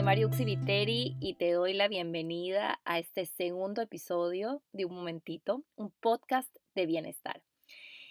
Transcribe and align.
soy 0.00 0.06
Mariuxi 0.06 0.46
Viteri 0.46 1.14
y 1.20 1.34
te 1.34 1.52
doy 1.52 1.74
la 1.74 1.86
bienvenida 1.86 2.80
a 2.86 2.98
este 2.98 3.26
segundo 3.26 3.82
episodio 3.82 4.62
de 4.72 4.86
Un 4.86 4.94
Momentito, 4.94 5.62
un 5.76 5.90
podcast 6.00 6.50
de 6.74 6.86
bienestar. 6.86 7.42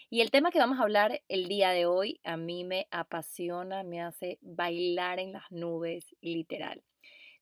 Y 0.08 0.20
el 0.20 0.30
tema 0.30 0.52
que 0.52 0.60
vamos 0.60 0.78
a 0.78 0.84
hablar 0.84 1.20
el 1.26 1.48
día 1.48 1.70
de 1.70 1.86
hoy 1.86 2.20
a 2.22 2.36
mí 2.36 2.62
me 2.62 2.86
apasiona, 2.92 3.82
me 3.82 4.00
hace 4.00 4.38
bailar 4.40 5.18
en 5.18 5.32
las 5.32 5.50
nubes, 5.50 6.14
literal. 6.20 6.84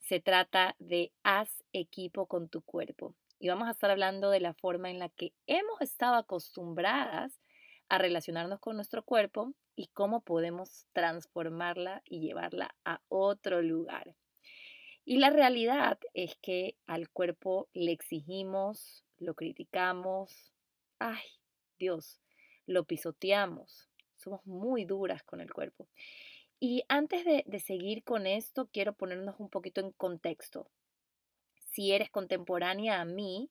Se 0.01 0.19
trata 0.19 0.77
de 0.79 1.13
haz 1.25 1.51
equipo 1.75 2.27
con 2.27 2.49
tu 2.49 2.63
cuerpo. 2.63 3.15
Y 3.39 3.49
vamos 3.49 3.69
a 3.69 3.73
estar 3.73 3.91
hablando 3.91 4.31
de 4.31 4.41
la 4.41 4.55
forma 4.55 4.89
en 4.89 4.99
la 4.99 5.11
que 5.11 5.35
hemos 5.47 5.83
estado 5.83 6.15
acostumbradas 6.15 7.39
a 7.91 7.99
relacionarnos 7.99 8.61
con 8.61 8.77
nuestro 8.77 9.03
cuerpo 9.05 9.53
y 9.77 9.89
cómo 9.89 10.23
podemos 10.23 10.87
transformarla 10.95 12.01
y 12.07 12.21
llevarla 12.21 12.75
a 12.87 13.03
otro 13.09 13.61
lugar. 13.61 14.15
Y 15.09 15.17
la 15.17 15.31
realidad 15.31 15.99
es 16.13 16.37
que 16.37 16.77
al 16.85 17.09
cuerpo 17.09 17.71
le 17.73 17.93
exigimos, 17.93 19.07
lo 19.17 19.33
criticamos, 19.33 20.53
ay, 20.99 21.25
Dios, 21.79 22.21
lo 22.67 22.85
pisoteamos, 22.85 23.89
somos 24.17 24.45
muy 24.45 24.85
duras 24.85 25.23
con 25.23 25.41
el 25.41 25.51
cuerpo. 25.51 25.89
Y 26.61 26.85
antes 26.91 27.25
de, 27.25 27.59
seguir 27.59 28.05
con 28.05 28.27
esto, 28.27 28.69
quiero 28.71 28.93
ponernos 28.93 29.37
un 29.41 29.49
poquito 29.49 29.81
en 29.81 29.93
contexto. 29.93 30.69
Si 31.71 31.93
eres 31.93 32.11
contemporánea 32.11 33.01
a 33.01 33.07
mí, 33.07 33.49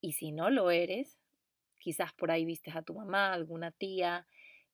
y 0.00 0.14
si 0.14 0.32
no 0.32 0.50
lo 0.50 0.72
eres, 0.72 1.20
quizás 1.78 2.12
por 2.14 2.32
ahí 2.32 2.44
vistes 2.44 2.74
a 2.74 2.82
tu 2.82 2.94
mamá, 2.94 3.32
alguna 3.32 3.70
tía, 3.70 4.26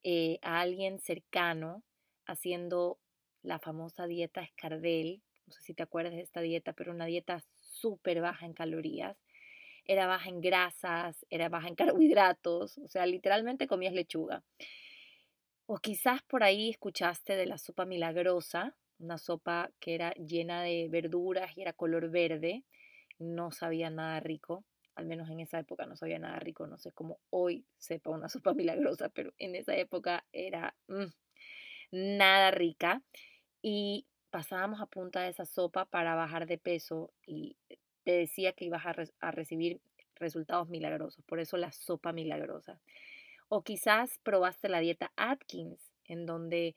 eh, 0.02 0.38
a 0.40 0.62
alguien 0.62 0.98
cercano 0.98 1.82
haciendo 2.24 2.98
la 3.42 3.58
famosa 3.58 4.06
dieta 4.06 4.40
Escardel. 4.40 5.20
No 5.50 5.54
sé 5.54 5.62
si 5.62 5.74
te 5.74 5.82
acuerdas 5.82 6.12
de 6.12 6.20
esta 6.20 6.40
dieta, 6.40 6.72
pero 6.74 6.92
una 6.92 7.06
dieta 7.06 7.42
súper 7.58 8.20
baja 8.20 8.46
en 8.46 8.52
calorías. 8.52 9.16
Era 9.84 10.06
baja 10.06 10.28
en 10.28 10.40
grasas, 10.40 11.26
era 11.28 11.48
baja 11.48 11.66
en 11.66 11.74
carbohidratos, 11.98 12.78
o 12.78 12.86
sea, 12.86 13.04
literalmente 13.04 13.66
comías 13.66 13.92
lechuga. 13.92 14.44
O 15.66 15.78
quizás 15.78 16.22
por 16.22 16.44
ahí 16.44 16.70
escuchaste 16.70 17.34
de 17.34 17.46
la 17.46 17.58
sopa 17.58 17.84
milagrosa, 17.84 18.76
una 19.00 19.18
sopa 19.18 19.72
que 19.80 19.96
era 19.96 20.12
llena 20.12 20.62
de 20.62 20.86
verduras 20.88 21.56
y 21.56 21.62
era 21.62 21.72
color 21.72 22.10
verde, 22.10 22.62
no 23.18 23.50
sabía 23.50 23.90
nada 23.90 24.20
rico 24.20 24.64
al 24.96 25.06
menos 25.06 25.30
en 25.30 25.40
esa 25.40 25.58
época 25.58 25.86
no 25.86 25.96
sabía 25.96 26.18
nada 26.18 26.38
rico, 26.40 26.66
no 26.66 26.76
sé 26.76 26.92
cómo 26.92 27.20
hoy 27.30 27.64
sepa 27.78 28.10
una 28.10 28.28
sopa 28.28 28.52
milagrosa, 28.54 29.08
pero 29.08 29.32
en 29.38 29.54
esa 29.56 29.74
época 29.74 30.26
era 30.32 30.76
mm, 30.88 31.06
nada 31.92 32.50
rica 32.50 33.02
y 33.62 34.06
pasábamos 34.30 34.80
a 34.80 34.86
punta 34.86 35.22
de 35.22 35.30
esa 35.30 35.44
sopa 35.44 35.84
para 35.84 36.14
bajar 36.14 36.46
de 36.46 36.58
peso 36.58 37.12
y 37.26 37.56
te 38.04 38.12
decía 38.12 38.52
que 38.52 38.64
ibas 38.64 38.86
a, 38.86 38.94
a 39.20 39.30
recibir 39.30 39.80
resultados 40.16 40.68
milagrosos, 40.68 41.24
por 41.24 41.40
eso 41.40 41.56
la 41.56 41.72
sopa 41.72 42.12
milagrosa. 42.12 42.80
O 43.48 43.62
quizás 43.62 44.18
probaste 44.22 44.68
la 44.68 44.80
dieta 44.80 45.12
Atkins, 45.16 45.92
en 46.04 46.26
donde 46.26 46.76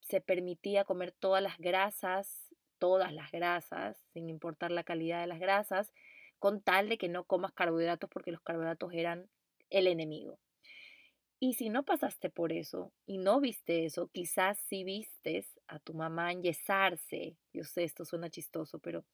se 0.00 0.20
permitía 0.20 0.84
comer 0.84 1.12
todas 1.12 1.42
las 1.42 1.58
grasas, 1.58 2.48
todas 2.78 3.12
las 3.12 3.30
grasas, 3.30 3.98
sin 4.12 4.28
importar 4.30 4.70
la 4.70 4.84
calidad 4.84 5.20
de 5.20 5.26
las 5.26 5.40
grasas, 5.40 5.92
con 6.38 6.62
tal 6.62 6.88
de 6.88 6.98
que 6.98 7.08
no 7.08 7.24
comas 7.24 7.52
carbohidratos 7.52 8.08
porque 8.08 8.32
los 8.32 8.40
carbohidratos 8.40 8.92
eran 8.92 9.28
el 9.70 9.86
enemigo. 9.86 10.38
Y 11.40 11.54
si 11.54 11.68
no 11.70 11.84
pasaste 11.84 12.30
por 12.30 12.52
eso 12.52 12.92
y 13.06 13.18
no 13.18 13.40
viste 13.40 13.84
eso, 13.84 14.08
quizás 14.08 14.58
sí 14.68 14.82
vistes 14.82 15.46
a 15.68 15.78
tu 15.78 15.94
mamá 15.94 16.32
enyesarse. 16.32 17.36
Yo 17.52 17.62
sé, 17.64 17.84
esto 17.84 18.04
suena 18.04 18.28
chistoso, 18.28 18.80
pero 18.80 19.04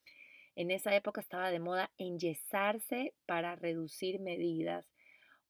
en 0.57 0.71
esa 0.71 0.95
época 0.97 1.21
estaba 1.21 1.51
de 1.51 1.61
moda 1.61 1.91
enyesarse 1.99 3.15
para 3.27 3.57
reducir 3.57 4.21
medidas 4.21 4.89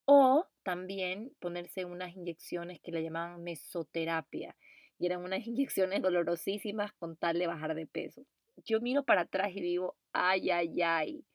o 0.07 0.47
también 0.65 1.33
ponerse 1.41 1.85
unas 1.85 2.17
inyecciones 2.17 2.81
que 2.81 2.93
le 2.93 3.03
llamaban 3.03 3.43
mesoterapia 3.45 4.57
y 4.99 5.07
eran 5.07 5.23
unas 5.23 5.47
inyecciones 5.47 6.03
dolorosísimas 6.03 6.93
con 6.95 7.17
tal 7.17 7.39
de 7.39 7.47
bajar 7.47 7.75
de 7.75 7.87
peso. 7.87 8.27
Yo 8.65 8.81
miro 8.81 9.05
para 9.05 9.23
atrás 9.23 9.53
y 9.55 9.61
digo, 9.61 9.97
ay, 10.13 10.51
ay, 10.51 10.83
ay, 10.83 11.27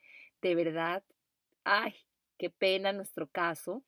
de 0.42 0.56
verdad, 0.56 1.04
ay, 1.64 1.94
qué 2.38 2.50
pena 2.50 2.94
nuestro 2.94 3.28
caso, 3.28 3.84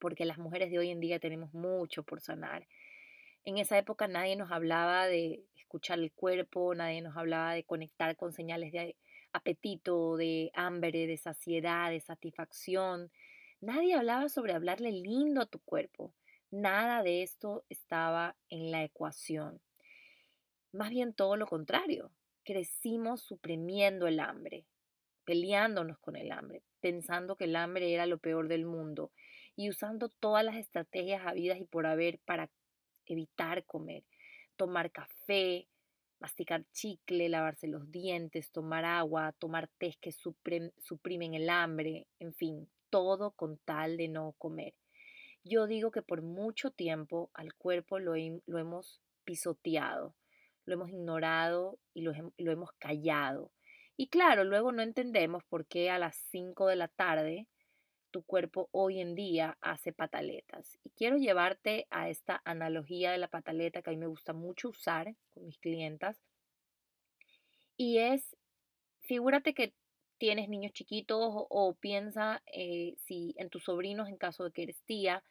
porque 0.00 0.24
las 0.24 0.38
mujeres 0.38 0.70
de 0.70 0.78
hoy 0.78 0.90
en 0.90 0.98
día 0.98 1.20
tenemos 1.20 1.54
mucho 1.54 2.02
por 2.02 2.20
sanar. 2.20 2.66
En 3.44 3.58
esa 3.58 3.78
época 3.78 4.08
nadie 4.08 4.34
nos 4.34 4.50
hablaba 4.50 5.06
de 5.06 5.44
escuchar 5.56 6.00
el 6.00 6.10
cuerpo, 6.12 6.74
nadie 6.74 7.00
nos 7.00 7.16
hablaba 7.16 7.54
de 7.54 7.64
conectar 7.64 8.16
con 8.16 8.32
señales 8.32 8.72
de 8.72 8.96
apetito, 9.32 10.16
de 10.16 10.50
hambre, 10.54 11.06
de 11.06 11.16
saciedad, 11.16 11.90
de 11.90 12.00
satisfacción. 12.00 13.12
Nadie 13.60 13.94
hablaba 13.94 14.28
sobre 14.28 14.54
hablarle 14.54 14.90
lindo 14.90 15.40
a 15.40 15.46
tu 15.46 15.60
cuerpo. 15.60 16.12
Nada 16.50 17.02
de 17.02 17.22
esto 17.22 17.64
estaba 17.68 18.36
en 18.48 18.72
la 18.72 18.82
ecuación. 18.82 19.60
Más 20.72 20.90
bien 20.90 21.14
todo 21.14 21.36
lo 21.36 21.46
contrario. 21.46 22.10
Crecimos 22.42 23.22
suprimiendo 23.22 24.08
el 24.08 24.18
hambre, 24.18 24.64
peleándonos 25.24 25.98
con 25.98 26.16
el 26.16 26.32
hambre, 26.32 26.62
pensando 26.80 27.36
que 27.36 27.44
el 27.44 27.54
hambre 27.54 27.94
era 27.94 28.06
lo 28.06 28.18
peor 28.18 28.48
del 28.48 28.64
mundo 28.64 29.12
y 29.60 29.68
usando 29.68 30.08
todas 30.08 30.42
las 30.42 30.56
estrategias 30.56 31.20
habidas 31.26 31.60
y 31.60 31.64
por 31.64 31.84
haber 31.84 32.18
para 32.20 32.48
evitar 33.04 33.66
comer, 33.66 34.04
tomar 34.56 34.90
café, 34.90 35.68
masticar 36.18 36.64
chicle, 36.72 37.28
lavarse 37.28 37.68
los 37.68 37.90
dientes, 37.92 38.52
tomar 38.52 38.86
agua, 38.86 39.34
tomar 39.38 39.68
té 39.76 39.98
que 40.00 40.12
suprimen 40.12 41.34
el 41.34 41.50
hambre, 41.50 42.06
en 42.20 42.32
fin, 42.32 42.70
todo 42.88 43.32
con 43.32 43.58
tal 43.58 43.98
de 43.98 44.08
no 44.08 44.34
comer. 44.38 44.72
Yo 45.44 45.66
digo 45.66 45.90
que 45.90 46.00
por 46.00 46.22
mucho 46.22 46.70
tiempo 46.70 47.30
al 47.34 47.52
cuerpo 47.52 47.98
lo, 47.98 48.14
lo 48.46 48.58
hemos 48.58 49.02
pisoteado, 49.24 50.16
lo 50.64 50.72
hemos 50.72 50.88
ignorado 50.88 51.78
y 51.92 52.00
lo, 52.00 52.12
lo 52.38 52.50
hemos 52.50 52.72
callado. 52.78 53.52
Y 53.98 54.08
claro, 54.08 54.44
luego 54.44 54.72
no 54.72 54.80
entendemos 54.80 55.44
por 55.44 55.66
qué 55.66 55.90
a 55.90 55.98
las 55.98 56.16
5 56.30 56.66
de 56.66 56.76
la 56.76 56.88
tarde 56.88 57.46
tu 58.10 58.22
cuerpo 58.22 58.68
hoy 58.72 59.00
en 59.00 59.14
día 59.14 59.56
hace 59.60 59.92
pataletas. 59.92 60.78
Y 60.84 60.90
quiero 60.90 61.16
llevarte 61.16 61.86
a 61.90 62.08
esta 62.08 62.42
analogía 62.44 63.12
de 63.12 63.18
la 63.18 63.28
pataleta 63.28 63.82
que 63.82 63.90
a 63.90 63.92
mí 63.92 63.98
me 63.98 64.06
gusta 64.06 64.32
mucho 64.32 64.68
usar 64.68 65.14
con 65.30 65.46
mis 65.46 65.58
clientas. 65.58 66.20
Y 67.76 67.98
es, 67.98 68.36
figúrate 69.00 69.54
que 69.54 69.74
tienes 70.18 70.48
niños 70.48 70.72
chiquitos 70.72 71.18
o, 71.22 71.74
piensa 71.80 72.42
eh, 72.46 72.94
si 72.98 73.34
en 73.38 73.48
tus 73.48 73.64
sobrinos 73.64 74.08
en 74.08 74.18
caso 74.18 74.44
de 74.44 74.52
que 74.52 74.64
eres 74.64 74.82
tía, 74.84 75.24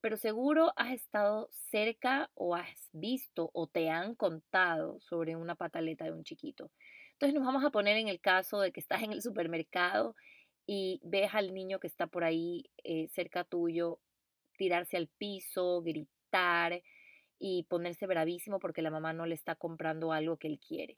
pero 0.00 0.16
seguro 0.16 0.72
has 0.76 0.92
estado 0.92 1.48
cerca 1.70 2.30
o 2.34 2.56
has 2.56 2.88
visto 2.92 3.50
o 3.52 3.66
te 3.66 3.90
han 3.90 4.14
contado 4.14 5.00
sobre 5.00 5.36
una 5.36 5.54
pataleta 5.54 6.06
de 6.06 6.12
un 6.12 6.24
chiquito. 6.24 6.70
Entonces 7.12 7.34
nos 7.34 7.44
vamos 7.44 7.64
a 7.64 7.70
poner 7.70 7.96
en 7.98 8.08
el 8.08 8.20
caso 8.20 8.60
de 8.60 8.72
que 8.72 8.80
estás 8.80 9.02
en 9.02 9.12
el 9.12 9.22
supermercado 9.22 10.16
y 10.74 11.02
ves 11.04 11.34
al 11.34 11.52
niño 11.52 11.78
que 11.80 11.86
está 11.86 12.06
por 12.06 12.24
ahí 12.24 12.70
eh, 12.82 13.06
cerca 13.08 13.44
tuyo 13.44 14.00
tirarse 14.56 14.96
al 14.96 15.06
piso, 15.06 15.82
gritar 15.82 16.82
y 17.38 17.64
ponerse 17.64 18.06
bravísimo 18.06 18.58
porque 18.58 18.80
la 18.80 18.90
mamá 18.90 19.12
no 19.12 19.26
le 19.26 19.34
está 19.34 19.54
comprando 19.54 20.12
algo 20.12 20.38
que 20.38 20.48
él 20.48 20.58
quiere. 20.66 20.96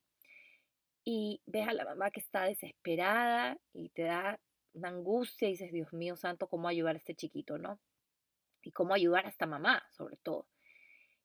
Y 1.04 1.42
ves 1.46 1.66
a 1.66 1.72
la 1.72 1.84
mamá 1.84 2.12
que 2.12 2.20
está 2.20 2.44
desesperada 2.44 3.58
y 3.72 3.88
te 3.88 4.02
da 4.02 4.38
una 4.74 4.90
angustia 4.90 5.48
y 5.48 5.52
dices, 5.52 5.72
Dios 5.72 5.92
mío 5.92 6.14
santo, 6.14 6.46
¿cómo 6.46 6.68
ayudar 6.68 6.94
a 6.94 6.98
este 6.98 7.16
chiquito, 7.16 7.58
no? 7.58 7.80
Y 8.62 8.70
cómo 8.70 8.94
ayudar 8.94 9.26
a 9.26 9.30
esta 9.30 9.46
mamá, 9.46 9.82
sobre 9.90 10.18
todo. 10.18 10.46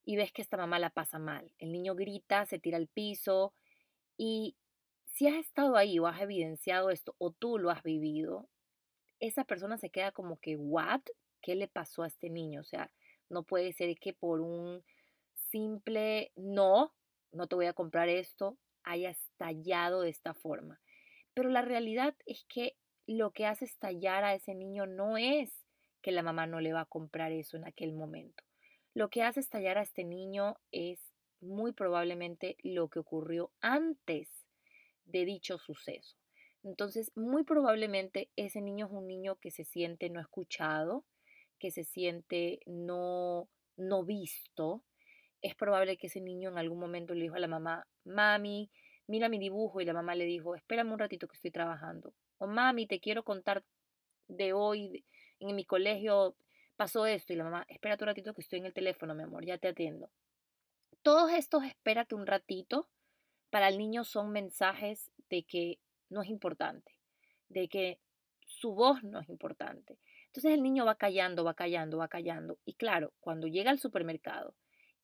Y 0.06 0.16
ves 0.16 0.32
que 0.32 0.42
esta 0.42 0.58
mamá 0.58 0.80
la 0.80 0.90
pasa 0.90 1.20
mal. 1.20 1.54
El 1.60 1.72
niño 1.72 1.94
grita, 1.94 2.48
se 2.48 2.58
tira 2.58 2.78
al 2.78 2.88
piso 2.88 3.54
y 4.18 4.56
si 5.14 5.28
has 5.28 5.36
estado 5.36 5.76
ahí 5.76 6.00
o 6.00 6.08
has 6.08 6.22
evidenciado 6.22 6.90
esto 6.90 7.16
o 7.18 7.32
tú 7.32 7.58
lo 7.58 7.70
has 7.70 7.84
vivido, 7.84 8.50
esa 9.20 9.44
persona 9.44 9.78
se 9.78 9.90
queda 9.90 10.12
como 10.12 10.38
que, 10.38 10.56
¿what? 10.56 11.02
¿Qué 11.42 11.56
le 11.56 11.68
pasó 11.68 12.04
a 12.04 12.08
este 12.08 12.30
niño? 12.30 12.62
O 12.62 12.66
sea, 12.66 12.92
no 13.30 13.44
puede 13.44 13.74
ser 13.74 13.98
que 13.98 14.14
por 14.14 14.42
un 14.42 14.84
simple 15.52 16.32
no, 16.36 16.94
no 17.32 17.48
te 17.48 17.56
voy 17.56 17.66
a 17.66 17.74
comprar 17.74 18.10
esto, 18.10 18.58
haya 18.84 19.10
estallado 19.10 20.02
de 20.02 20.10
esta 20.10 20.34
forma. 20.34 20.80
Pero 21.34 21.50
la 21.50 21.62
realidad 21.62 22.16
es 22.26 22.46
que 22.46 22.76
lo 23.08 23.32
que 23.32 23.46
hace 23.46 23.66
estallar 23.66 24.24
a 24.24 24.36
ese 24.36 24.56
niño 24.56 24.86
no 24.86 25.18
es 25.18 25.52
que 26.02 26.12
la 26.12 26.24
mamá 26.24 26.48
no 26.48 26.60
le 26.62 26.74
va 26.74 26.82
a 26.82 26.86
comprar 26.86 27.32
eso 27.32 27.58
en 27.58 27.66
aquel 27.66 27.94
momento. 27.94 28.44
Lo 28.94 29.10
que 29.10 29.24
hace 29.24 29.40
estallar 29.40 29.78
a 29.78 29.84
este 29.84 30.04
niño 30.04 30.58
es 30.72 31.00
muy 31.42 31.72
probablemente 31.72 32.58
lo 32.64 32.90
que 32.90 33.00
ocurrió 33.00 33.52
antes 33.62 34.39
de 35.12 35.26
dicho 35.26 35.58
suceso. 35.58 36.16
Entonces, 36.64 37.12
muy 37.16 37.44
probablemente 37.44 38.30
ese 38.36 38.62
niño 38.62 38.88
es 38.88 38.92
un 38.92 39.08
niño 39.08 39.36
que 39.36 39.52
se 39.52 39.64
siente 39.64 40.10
no 40.10 40.20
escuchado, 40.20 41.06
que 41.58 41.72
se 41.72 41.84
siente 41.84 42.60
no, 42.66 43.50
no 43.78 44.04
visto. 44.04 44.84
Es 45.42 45.56
probable 45.56 45.98
que 45.98 46.08
ese 46.08 46.22
niño 46.22 46.50
en 46.50 46.58
algún 46.58 46.80
momento 46.80 47.14
le 47.14 47.24
dijo 47.24 47.36
a 47.36 47.40
la 47.40 47.48
mamá, 47.48 47.88
mami, 48.04 48.70
mira 49.08 49.30
mi 49.30 49.40
dibujo 49.40 49.80
y 49.80 49.86
la 49.86 49.94
mamá 49.94 50.16
le 50.16 50.26
dijo, 50.26 50.56
espérame 50.56 50.92
un 50.92 51.00
ratito 51.00 51.28
que 51.28 51.36
estoy 51.36 51.52
trabajando. 51.52 52.14
O 52.38 52.48
mami, 52.48 52.88
te 52.88 53.00
quiero 53.00 53.24
contar 53.24 53.64
de 54.28 54.54
hoy, 54.54 55.06
en 55.40 55.56
mi 55.56 55.66
colegio 55.66 56.36
pasó 56.76 57.06
esto 57.06 57.34
y 57.34 57.36
la 57.36 57.44
mamá, 57.44 57.66
espérate 57.70 58.04
un 58.04 58.10
ratito 58.10 58.34
que 58.34 58.42
estoy 58.42 58.60
en 58.60 58.66
el 58.66 58.74
teléfono, 58.74 59.16
mi 59.16 59.24
amor, 59.24 59.46
ya 59.46 59.58
te 59.58 59.70
atiendo. 59.70 60.10
Todos 61.02 61.32
estos 61.32 61.64
espérate 61.64 62.16
un 62.16 62.28
ratito 62.28 62.90
para 63.50 63.70
el 63.70 63.78
niño 63.78 64.04
son 64.04 64.32
mensajes 64.32 65.12
de 65.30 65.44
que 65.44 65.80
no 66.10 66.22
es 66.22 66.30
importante, 66.30 66.96
de 67.50 67.68
que 67.68 68.00
su 68.46 68.74
voz 68.74 69.04
no 69.04 69.20
es 69.20 69.30
importante. 69.30 69.98
Entonces 70.28 70.52
el 70.54 70.64
niño 70.64 70.86
va 70.86 70.96
callando, 70.96 71.44
va 71.44 71.54
callando, 71.54 71.98
va 71.98 72.08
callando. 72.08 72.60
Y 72.66 72.74
claro, 72.74 73.14
cuando 73.20 73.48
llega 73.48 73.72
al 73.72 73.80
supermercado 73.80 74.56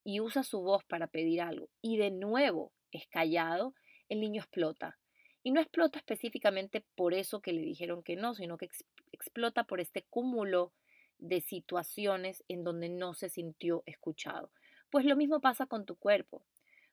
y 0.03 0.19
usa 0.19 0.44
su 0.44 0.62
voz 0.62 0.83
para 0.83 1.07
pedir 1.07 1.42
algo 1.42 1.69
y 1.81 1.97
de 1.97 2.12
nuevo 2.12 2.71
es 2.92 3.07
callado, 3.07 3.74
el 4.09 4.19
niño 4.19 4.42
explota. 4.42 4.98
Y 5.44 5.51
no 5.51 5.62
explota 5.62 6.00
específicamente 6.00 6.83
por 6.95 7.13
eso 7.13 7.41
que 7.41 7.53
le 7.53 7.62
dijeron 7.62 8.03
que 8.03 8.15
no, 8.15 8.33
sino 8.33 8.57
que 8.57 8.69
explota 9.12 9.63
por 9.63 9.80
este 9.80 10.03
cúmulo 10.09 10.74
de 11.18 11.41
situaciones 11.41 12.44
en 12.48 12.63
donde 12.63 12.89
no 12.89 13.13
se 13.13 13.30
sintió 13.30 13.83
escuchado. 13.86 14.51
Pues 14.89 15.06
lo 15.06 15.15
mismo 15.15 15.39
pasa 15.39 15.65
con 15.65 15.86
tu 15.86 15.95
cuerpo. 15.95 16.44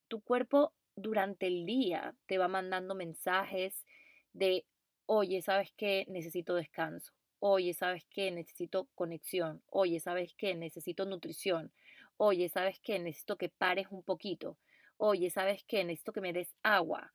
Tu 0.09 0.21
cuerpo 0.21 0.75
durante 0.97 1.47
el 1.47 1.67
día 1.67 2.15
te 2.27 2.39
va 2.39 2.49
mandando 2.49 2.95
mensajes 2.95 3.85
de, 4.33 4.67
oye, 5.07 5.43
¿sabes 5.43 5.73
qué? 5.77 6.05
Necesito 6.09 6.55
descanso. 6.55 7.13
Oye, 7.39 7.75
¿sabes 7.75 8.05
qué? 8.11 8.31
Necesito 8.31 8.89
conexión. 8.95 9.63
Oye, 9.67 10.01
¿sabes 10.01 10.35
qué? 10.37 10.55
Necesito 10.55 11.05
nutrición. 11.05 11.73
Oye, 12.17 12.49
¿sabes 12.49 12.79
qué? 12.81 12.99
Necesito 12.99 13.37
que 13.37 13.49
pares 13.49 13.89
un 13.91 14.03
poquito. 14.03 14.59
Oye, 14.97 15.31
¿sabes 15.31 15.65
qué? 15.67 15.83
Necesito 15.85 16.13
que 16.13 16.21
me 16.21 16.33
des 16.33 16.55
agua. 16.63 17.13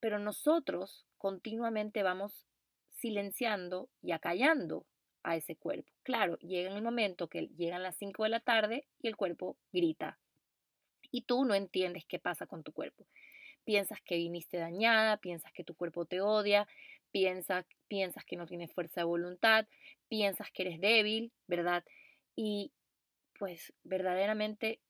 Pero 0.00 0.20
nosotros 0.20 1.06
continuamente 1.16 2.04
vamos 2.04 2.46
silenciando 2.90 3.88
y 4.00 4.12
acallando 4.12 4.86
a 5.24 5.36
ese 5.36 5.56
cuerpo. 5.56 5.90
Claro, 6.02 6.38
llega 6.38 6.74
el 6.74 6.82
momento 6.82 7.28
que 7.28 7.48
llegan 7.56 7.82
las 7.82 7.96
5 7.96 8.22
de 8.22 8.28
la 8.28 8.40
tarde 8.40 8.86
y 9.00 9.08
el 9.08 9.16
cuerpo 9.16 9.58
grita. 9.72 10.18
Y 11.10 11.22
tú 11.22 11.44
no 11.44 11.54
entiendes 11.54 12.04
qué 12.06 12.18
pasa 12.18 12.46
con 12.46 12.62
tu 12.62 12.72
cuerpo. 12.72 13.06
Piensas 13.64 14.00
que 14.02 14.16
viniste 14.16 14.58
dañada, 14.58 15.18
piensas 15.18 15.52
que 15.52 15.64
tu 15.64 15.74
cuerpo 15.74 16.04
te 16.06 16.20
odia, 16.20 16.66
piensas, 17.10 17.66
piensas 17.88 18.24
que 18.24 18.36
no 18.36 18.46
tienes 18.46 18.72
fuerza 18.72 19.00
de 19.00 19.04
voluntad, 19.04 19.66
piensas 20.08 20.50
que 20.52 20.62
eres 20.62 20.80
débil, 20.80 21.32
¿verdad? 21.46 21.84
Y 22.36 22.72
pues 23.38 23.72
verdaderamente 23.84 24.80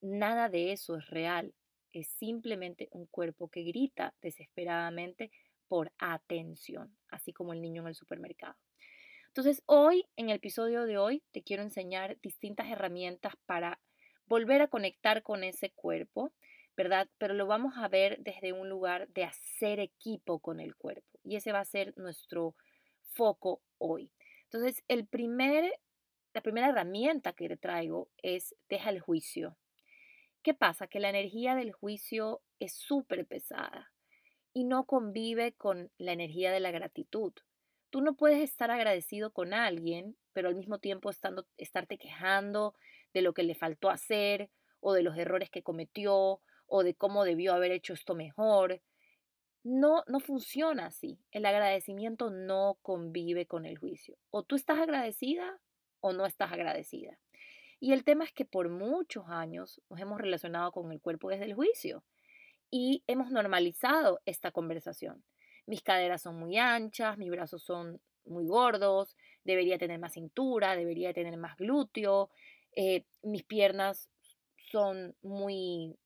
nada 0.00 0.48
de 0.48 0.72
eso 0.72 0.96
es 0.96 1.06
real. 1.08 1.54
Es 1.92 2.08
simplemente 2.08 2.88
un 2.92 3.06
cuerpo 3.06 3.48
que 3.48 3.62
grita 3.62 4.14
desesperadamente 4.20 5.30
por 5.68 5.92
atención, 5.98 6.96
así 7.08 7.32
como 7.32 7.52
el 7.52 7.60
niño 7.60 7.82
en 7.82 7.88
el 7.88 7.94
supermercado. 7.94 8.56
Entonces, 9.28 9.62
hoy, 9.66 10.06
en 10.16 10.30
el 10.30 10.36
episodio 10.36 10.84
de 10.84 10.98
hoy, 10.98 11.22
te 11.32 11.42
quiero 11.42 11.62
enseñar 11.62 12.18
distintas 12.22 12.68
herramientas 12.68 13.34
para 13.46 13.78
volver 14.28 14.62
a 14.62 14.68
conectar 14.68 15.22
con 15.22 15.42
ese 15.42 15.70
cuerpo, 15.70 16.32
¿verdad? 16.76 17.08
Pero 17.18 17.34
lo 17.34 17.46
vamos 17.46 17.74
a 17.76 17.88
ver 17.88 18.18
desde 18.20 18.52
un 18.52 18.68
lugar 18.68 19.08
de 19.08 19.24
hacer 19.24 19.80
equipo 19.80 20.38
con 20.38 20.60
el 20.60 20.76
cuerpo. 20.76 21.18
Y 21.24 21.36
ese 21.36 21.52
va 21.52 21.60
a 21.60 21.64
ser 21.64 21.92
nuestro 21.96 22.54
foco 23.12 23.62
hoy. 23.78 24.12
Entonces, 24.44 24.84
el 24.88 25.06
primer, 25.06 25.72
la 26.34 26.40
primera 26.40 26.68
herramienta 26.68 27.32
que 27.32 27.48
te 27.48 27.56
traigo 27.56 28.08
es 28.22 28.54
deja 28.68 28.90
el 28.90 29.00
juicio. 29.00 29.56
¿Qué 30.42 30.54
pasa? 30.54 30.86
Que 30.86 31.00
la 31.00 31.10
energía 31.10 31.54
del 31.54 31.72
juicio 31.72 32.42
es 32.60 32.74
súper 32.74 33.26
pesada 33.26 33.92
y 34.52 34.64
no 34.64 34.84
convive 34.84 35.52
con 35.52 35.90
la 35.98 36.12
energía 36.12 36.52
de 36.52 36.60
la 36.60 36.70
gratitud. 36.70 37.32
Tú 37.90 38.02
no 38.02 38.14
puedes 38.14 38.40
estar 38.40 38.70
agradecido 38.70 39.32
con 39.32 39.52
alguien, 39.52 40.16
pero 40.32 40.48
al 40.48 40.54
mismo 40.54 40.78
tiempo 40.78 41.10
estando, 41.10 41.46
estarte 41.56 41.98
quejando 41.98 42.74
de 43.14 43.22
lo 43.22 43.32
que 43.32 43.42
le 43.42 43.54
faltó 43.54 43.90
hacer 43.90 44.50
o 44.80 44.92
de 44.92 45.02
los 45.02 45.16
errores 45.16 45.50
que 45.50 45.62
cometió 45.62 46.40
o 46.66 46.82
de 46.82 46.94
cómo 46.94 47.24
debió 47.24 47.54
haber 47.54 47.72
hecho 47.72 47.94
esto 47.94 48.14
mejor. 48.14 48.80
No, 49.64 50.04
no 50.06 50.20
funciona 50.20 50.86
así. 50.86 51.18
El 51.30 51.46
agradecimiento 51.46 52.30
no 52.30 52.78
convive 52.82 53.46
con 53.46 53.66
el 53.66 53.78
juicio. 53.78 54.16
O 54.30 54.42
tú 54.42 54.56
estás 54.56 54.78
agradecida 54.78 55.58
o 56.00 56.12
no 56.12 56.26
estás 56.26 56.52
agradecida. 56.52 57.18
Y 57.80 57.92
el 57.92 58.04
tema 58.04 58.24
es 58.24 58.32
que 58.32 58.44
por 58.44 58.68
muchos 58.68 59.24
años 59.28 59.80
nos 59.88 60.00
hemos 60.00 60.20
relacionado 60.20 60.72
con 60.72 60.90
el 60.92 61.00
cuerpo 61.00 61.30
desde 61.30 61.44
el 61.44 61.54
juicio 61.54 62.04
y 62.70 63.04
hemos 63.06 63.30
normalizado 63.30 64.20
esta 64.26 64.50
conversación. 64.50 65.24
Mis 65.66 65.82
caderas 65.82 66.22
son 66.22 66.36
muy 66.36 66.58
anchas, 66.58 67.18
mis 67.18 67.30
brazos 67.30 67.62
son 67.62 68.00
muy 68.24 68.46
gordos, 68.46 69.16
debería 69.44 69.78
tener 69.78 69.98
más 69.98 70.14
cintura, 70.14 70.76
debería 70.76 71.12
tener 71.12 71.36
más 71.36 71.56
glúteo, 71.56 72.30
eh, 72.80 73.04
mis 73.24 73.42
piernas 73.42 74.08
son 74.70 75.16
muy, 75.20 75.98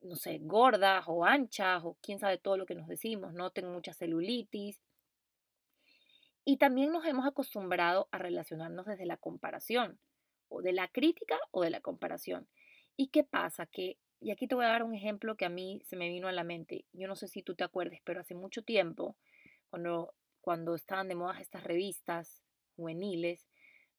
no 0.00 0.16
sé, 0.16 0.38
gordas 0.40 1.04
o 1.06 1.26
anchas 1.26 1.82
o 1.84 1.98
quién 2.00 2.18
sabe 2.18 2.38
todo 2.38 2.56
lo 2.56 2.64
que 2.64 2.74
nos 2.74 2.88
decimos, 2.88 3.34
¿no? 3.34 3.50
Tengo 3.50 3.70
mucha 3.70 3.92
celulitis. 3.92 4.80
Y 6.46 6.56
también 6.56 6.92
nos 6.92 7.04
hemos 7.04 7.26
acostumbrado 7.26 8.08
a 8.10 8.16
relacionarnos 8.16 8.86
desde 8.86 9.04
la 9.04 9.18
comparación, 9.18 10.00
o 10.48 10.62
de 10.62 10.72
la 10.72 10.88
crítica 10.88 11.38
o 11.50 11.62
de 11.62 11.68
la 11.68 11.82
comparación. 11.82 12.48
¿Y 12.96 13.08
qué 13.08 13.22
pasa? 13.22 13.66
Que, 13.66 13.98
y 14.18 14.30
aquí 14.30 14.46
te 14.48 14.54
voy 14.54 14.64
a 14.64 14.68
dar 14.68 14.84
un 14.84 14.94
ejemplo 14.94 15.36
que 15.36 15.44
a 15.44 15.50
mí 15.50 15.82
se 15.84 15.96
me 15.96 16.08
vino 16.08 16.26
a 16.26 16.32
la 16.32 16.42
mente. 16.42 16.86
Yo 16.94 17.06
no 17.06 17.16
sé 17.16 17.28
si 17.28 17.42
tú 17.42 17.54
te 17.54 17.64
acuerdes, 17.64 18.00
pero 18.02 18.22
hace 18.22 18.34
mucho 18.34 18.62
tiempo, 18.62 19.14
cuando, 19.68 20.14
cuando 20.40 20.74
estaban 20.74 21.08
de 21.08 21.16
moda 21.16 21.38
estas 21.38 21.64
revistas 21.64 22.42
juveniles, 22.76 23.46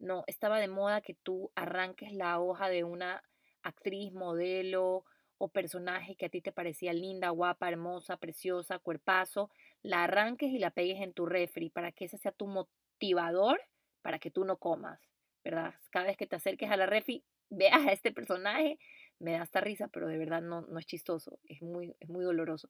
no, 0.04 0.24
estaba 0.28 0.60
de 0.60 0.68
moda 0.68 1.02
que 1.02 1.16
tú 1.16 1.52
arranques 1.56 2.12
la 2.14 2.40
hoja 2.40 2.70
de 2.70 2.84
una 2.84 3.24
actriz, 3.64 4.12
modelo 4.14 5.06
o 5.38 5.48
personaje 5.50 6.16
que 6.16 6.26
a 6.28 6.30
ti 6.30 6.42
te 6.42 6.52
parecía 6.52 6.94
linda, 6.94 7.30
guapa, 7.30 7.70
hermosa, 7.70 8.18
preciosa, 8.18 8.80
cuerpazo, 8.80 9.50
la 9.82 10.04
arranques 10.04 10.50
y 10.50 10.60
la 10.60 10.72
pegues 10.72 11.02
en 11.02 11.14
tu 11.14 11.26
refri 11.26 11.70
para 11.70 11.92
que 11.92 12.06
ese 12.06 12.18
sea 12.18 12.32
tu 12.32 12.48
motivador 12.48 13.60
para 14.02 14.20
que 14.20 14.30
tú 14.30 14.46
no 14.46 14.58
comas, 14.58 15.00
¿verdad? 15.44 15.74
Cada 15.90 16.08
vez 16.08 16.18
que 16.18 16.28
te 16.28 16.36
acerques 16.36 16.70
a 16.70 16.78
la 16.78 16.86
refri, 16.86 17.24
veas 17.50 17.88
a 17.88 17.92
este 17.92 18.12
personaje, 18.12 18.78
me 19.20 19.32
da 19.32 19.42
hasta 19.42 19.62
risa, 19.62 19.88
pero 19.88 20.08
de 20.08 20.18
verdad 20.18 20.42
no, 20.42 20.62
no 20.62 20.80
es 20.80 20.86
chistoso, 20.86 21.40
es 21.46 21.62
muy, 21.62 21.96
es 22.00 22.10
muy 22.10 22.24
doloroso. 22.26 22.70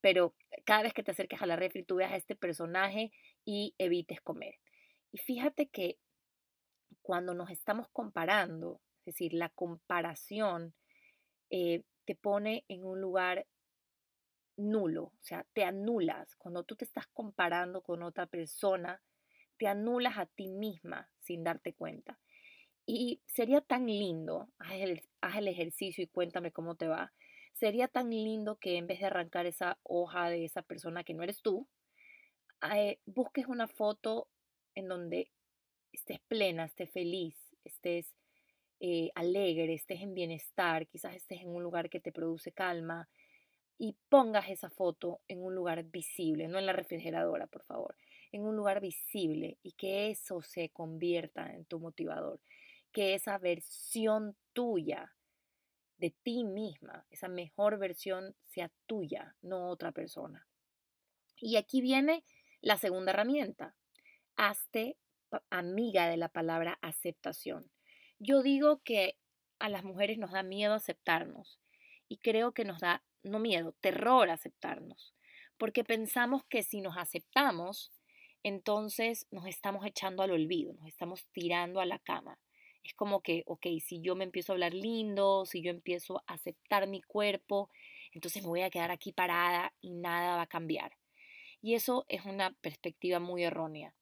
Pero 0.00 0.34
cada 0.64 0.84
vez 0.84 0.94
que 0.94 1.02
te 1.02 1.10
acerques 1.10 1.42
a 1.42 1.46
la 1.46 1.56
refri, 1.56 1.82
tú 1.82 1.96
veas 1.96 2.12
a 2.12 2.16
este 2.16 2.36
personaje 2.36 3.10
y 3.44 3.74
evites 3.78 4.20
comer. 4.20 4.54
Y 5.10 5.18
fíjate 5.18 5.68
que 5.68 5.98
cuando 7.08 7.32
nos 7.32 7.48
estamos 7.48 7.88
comparando, 7.90 8.82
es 8.98 9.14
decir, 9.14 9.32
la 9.32 9.48
comparación 9.48 10.74
eh, 11.48 11.82
te 12.04 12.14
pone 12.14 12.66
en 12.68 12.84
un 12.84 13.00
lugar 13.00 13.46
nulo, 14.58 15.04
o 15.04 15.22
sea, 15.22 15.46
te 15.54 15.64
anulas. 15.64 16.36
Cuando 16.36 16.64
tú 16.64 16.76
te 16.76 16.84
estás 16.84 17.06
comparando 17.14 17.80
con 17.80 18.02
otra 18.02 18.26
persona, 18.26 19.00
te 19.56 19.68
anulas 19.68 20.18
a 20.18 20.26
ti 20.26 20.48
misma 20.48 21.08
sin 21.20 21.44
darte 21.44 21.72
cuenta. 21.72 22.18
Y 22.84 23.22
sería 23.26 23.62
tan 23.62 23.86
lindo, 23.86 24.50
haz 24.58 24.74
el, 24.74 25.48
ejercicio 25.48 26.04
y 26.04 26.08
cuéntame 26.08 26.52
cómo 26.52 26.74
te 26.74 26.88
va. 26.88 27.14
Sería 27.54 27.88
tan 27.88 28.10
lindo 28.10 28.58
que 28.58 28.76
en 28.76 28.86
vez 28.86 29.00
de 29.00 29.06
arrancar 29.06 29.46
esa 29.46 29.78
hoja 29.82 30.28
de 30.28 30.44
esa 30.44 30.60
persona 30.60 31.04
que 31.04 31.14
no 31.14 31.22
eres 31.22 31.40
tú, 31.40 31.66
eh, 32.70 33.00
busques 33.06 33.46
una 33.46 33.66
foto 33.66 34.28
en 34.74 34.88
donde 34.88 35.30
estés 35.92 36.20
plena, 36.28 36.64
estés 36.64 36.90
feliz, 36.90 37.36
estés 37.64 38.14
eh, 38.80 39.10
alegre, 39.14 39.74
estés 39.74 40.00
en 40.02 40.14
bienestar, 40.14 40.86
quizás 40.86 41.14
estés 41.16 41.40
en 41.40 41.48
un 41.48 41.62
lugar 41.62 41.90
que 41.90 42.00
te 42.00 42.12
produce 42.12 42.52
calma 42.52 43.08
y 43.78 43.96
pongas 44.08 44.48
esa 44.48 44.70
foto 44.70 45.20
en 45.28 45.42
un 45.42 45.54
lugar 45.54 45.84
visible, 45.84 46.48
no 46.48 46.58
en 46.58 46.66
la 46.66 46.72
refrigeradora, 46.72 47.46
por 47.46 47.64
favor, 47.64 47.96
en 48.32 48.42
un 48.42 48.56
lugar 48.56 48.80
visible 48.80 49.58
y 49.62 49.72
que 49.72 50.10
eso 50.10 50.42
se 50.42 50.70
convierta 50.70 51.54
en 51.54 51.64
tu 51.64 51.78
motivador, 51.78 52.40
que 52.92 53.14
esa 53.14 53.38
versión 53.38 54.36
tuya 54.52 55.14
de 55.98 56.10
ti 56.22 56.44
misma, 56.44 57.04
esa 57.10 57.28
mejor 57.28 57.78
versión 57.78 58.34
sea 58.46 58.70
tuya, 58.86 59.34
no 59.42 59.68
otra 59.68 59.92
persona. 59.92 60.46
Y 61.40 61.56
aquí 61.56 61.80
viene 61.80 62.24
la 62.60 62.78
segunda 62.78 63.12
herramienta. 63.12 63.74
Hazte 64.36 64.96
amiga 65.50 66.08
de 66.08 66.16
la 66.16 66.28
palabra 66.28 66.78
aceptación. 66.82 67.70
Yo 68.18 68.42
digo 68.42 68.82
que 68.82 69.16
a 69.58 69.68
las 69.68 69.84
mujeres 69.84 70.18
nos 70.18 70.32
da 70.32 70.42
miedo 70.42 70.74
aceptarnos 70.74 71.60
y 72.08 72.18
creo 72.18 72.52
que 72.52 72.64
nos 72.64 72.80
da, 72.80 73.04
no 73.22 73.38
miedo, 73.38 73.74
terror 73.80 74.30
aceptarnos, 74.30 75.14
porque 75.56 75.84
pensamos 75.84 76.44
que 76.44 76.62
si 76.62 76.80
nos 76.80 76.96
aceptamos, 76.96 77.92
entonces 78.42 79.26
nos 79.30 79.46
estamos 79.46 79.84
echando 79.84 80.22
al 80.22 80.30
olvido, 80.30 80.74
nos 80.74 80.86
estamos 80.86 81.26
tirando 81.32 81.80
a 81.80 81.86
la 81.86 81.98
cama. 81.98 82.38
Es 82.84 82.94
como 82.94 83.20
que, 83.20 83.42
ok, 83.46 83.66
si 83.84 84.00
yo 84.00 84.14
me 84.14 84.24
empiezo 84.24 84.52
a 84.52 84.54
hablar 84.54 84.72
lindo, 84.72 85.44
si 85.44 85.62
yo 85.62 85.70
empiezo 85.70 86.22
a 86.26 86.34
aceptar 86.34 86.86
mi 86.86 87.02
cuerpo, 87.02 87.70
entonces 88.12 88.42
me 88.42 88.48
voy 88.48 88.62
a 88.62 88.70
quedar 88.70 88.90
aquí 88.90 89.12
parada 89.12 89.74
y 89.80 89.90
nada 89.90 90.36
va 90.36 90.42
a 90.42 90.46
cambiar. 90.46 90.96
Y 91.60 91.74
eso 91.74 92.06
es 92.08 92.24
una 92.24 92.52
perspectiva 92.60 93.18
muy 93.18 93.44
errónea. 93.44 93.94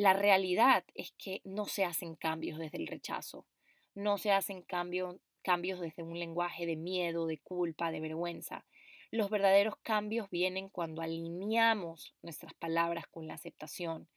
La 0.00 0.14
realidad 0.14 0.82
es 0.94 1.12
que 1.18 1.42
no 1.44 1.66
se 1.66 1.84
hacen 1.84 2.14
cambios 2.14 2.58
desde 2.58 2.78
el 2.78 2.86
rechazo, 2.86 3.46
no 3.94 4.16
se 4.16 4.32
hacen 4.32 4.62
cambios 4.62 5.18
desde 5.44 6.02
un 6.02 6.18
lenguaje 6.18 6.64
de 6.64 6.76
miedo, 6.76 7.26
de 7.26 7.36
culpa, 7.36 7.92
de 7.92 8.00
vergüenza. 8.00 8.64
Los 9.10 9.28
verdaderos 9.28 9.74
cambios 9.82 10.30
vienen 10.30 10.70
cuando 10.70 11.02
alineamos 11.02 12.14
nuestras 12.22 12.54
palabras 12.54 13.08
con 13.08 13.26
la 13.26 13.34
aceptación. 13.34 14.08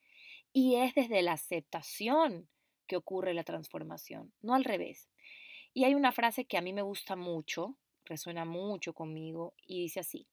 Y 0.53 0.75
es 0.75 0.95
desde 0.95 1.21
la 1.21 1.33
aceptación 1.33 2.47
que 2.87 2.95
ocurre 2.95 3.33
la 3.33 3.43
transformación, 3.43 4.31
no 4.41 4.55
al 4.55 4.63
revés. 4.63 5.09
Y 5.73 5.83
hay 5.83 5.95
una 5.95 6.13
frase 6.13 6.45
que 6.45 6.57
a 6.57 6.61
mí 6.61 6.71
me 6.71 6.81
gusta 6.81 7.17
mucho, 7.17 7.75
resuena 8.05 8.45
mucho 8.45 8.93
conmigo, 8.93 9.53
y 9.67 9.81
dice 9.81 9.99
así, 9.99 10.29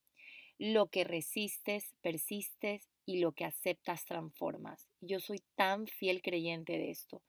lo 0.58 0.90
que 0.90 1.02
resistes, 1.02 1.92
persistes 2.02 2.88
y 3.10 3.18
lo 3.18 3.32
que 3.32 3.44
aceptas, 3.44 4.04
transformas. 4.04 4.88
Yo 5.00 5.18
soy 5.18 5.42
tan 5.56 5.88
fiel 5.88 6.22
creyente 6.22 6.74
de 6.78 6.90
esto, 6.90 7.22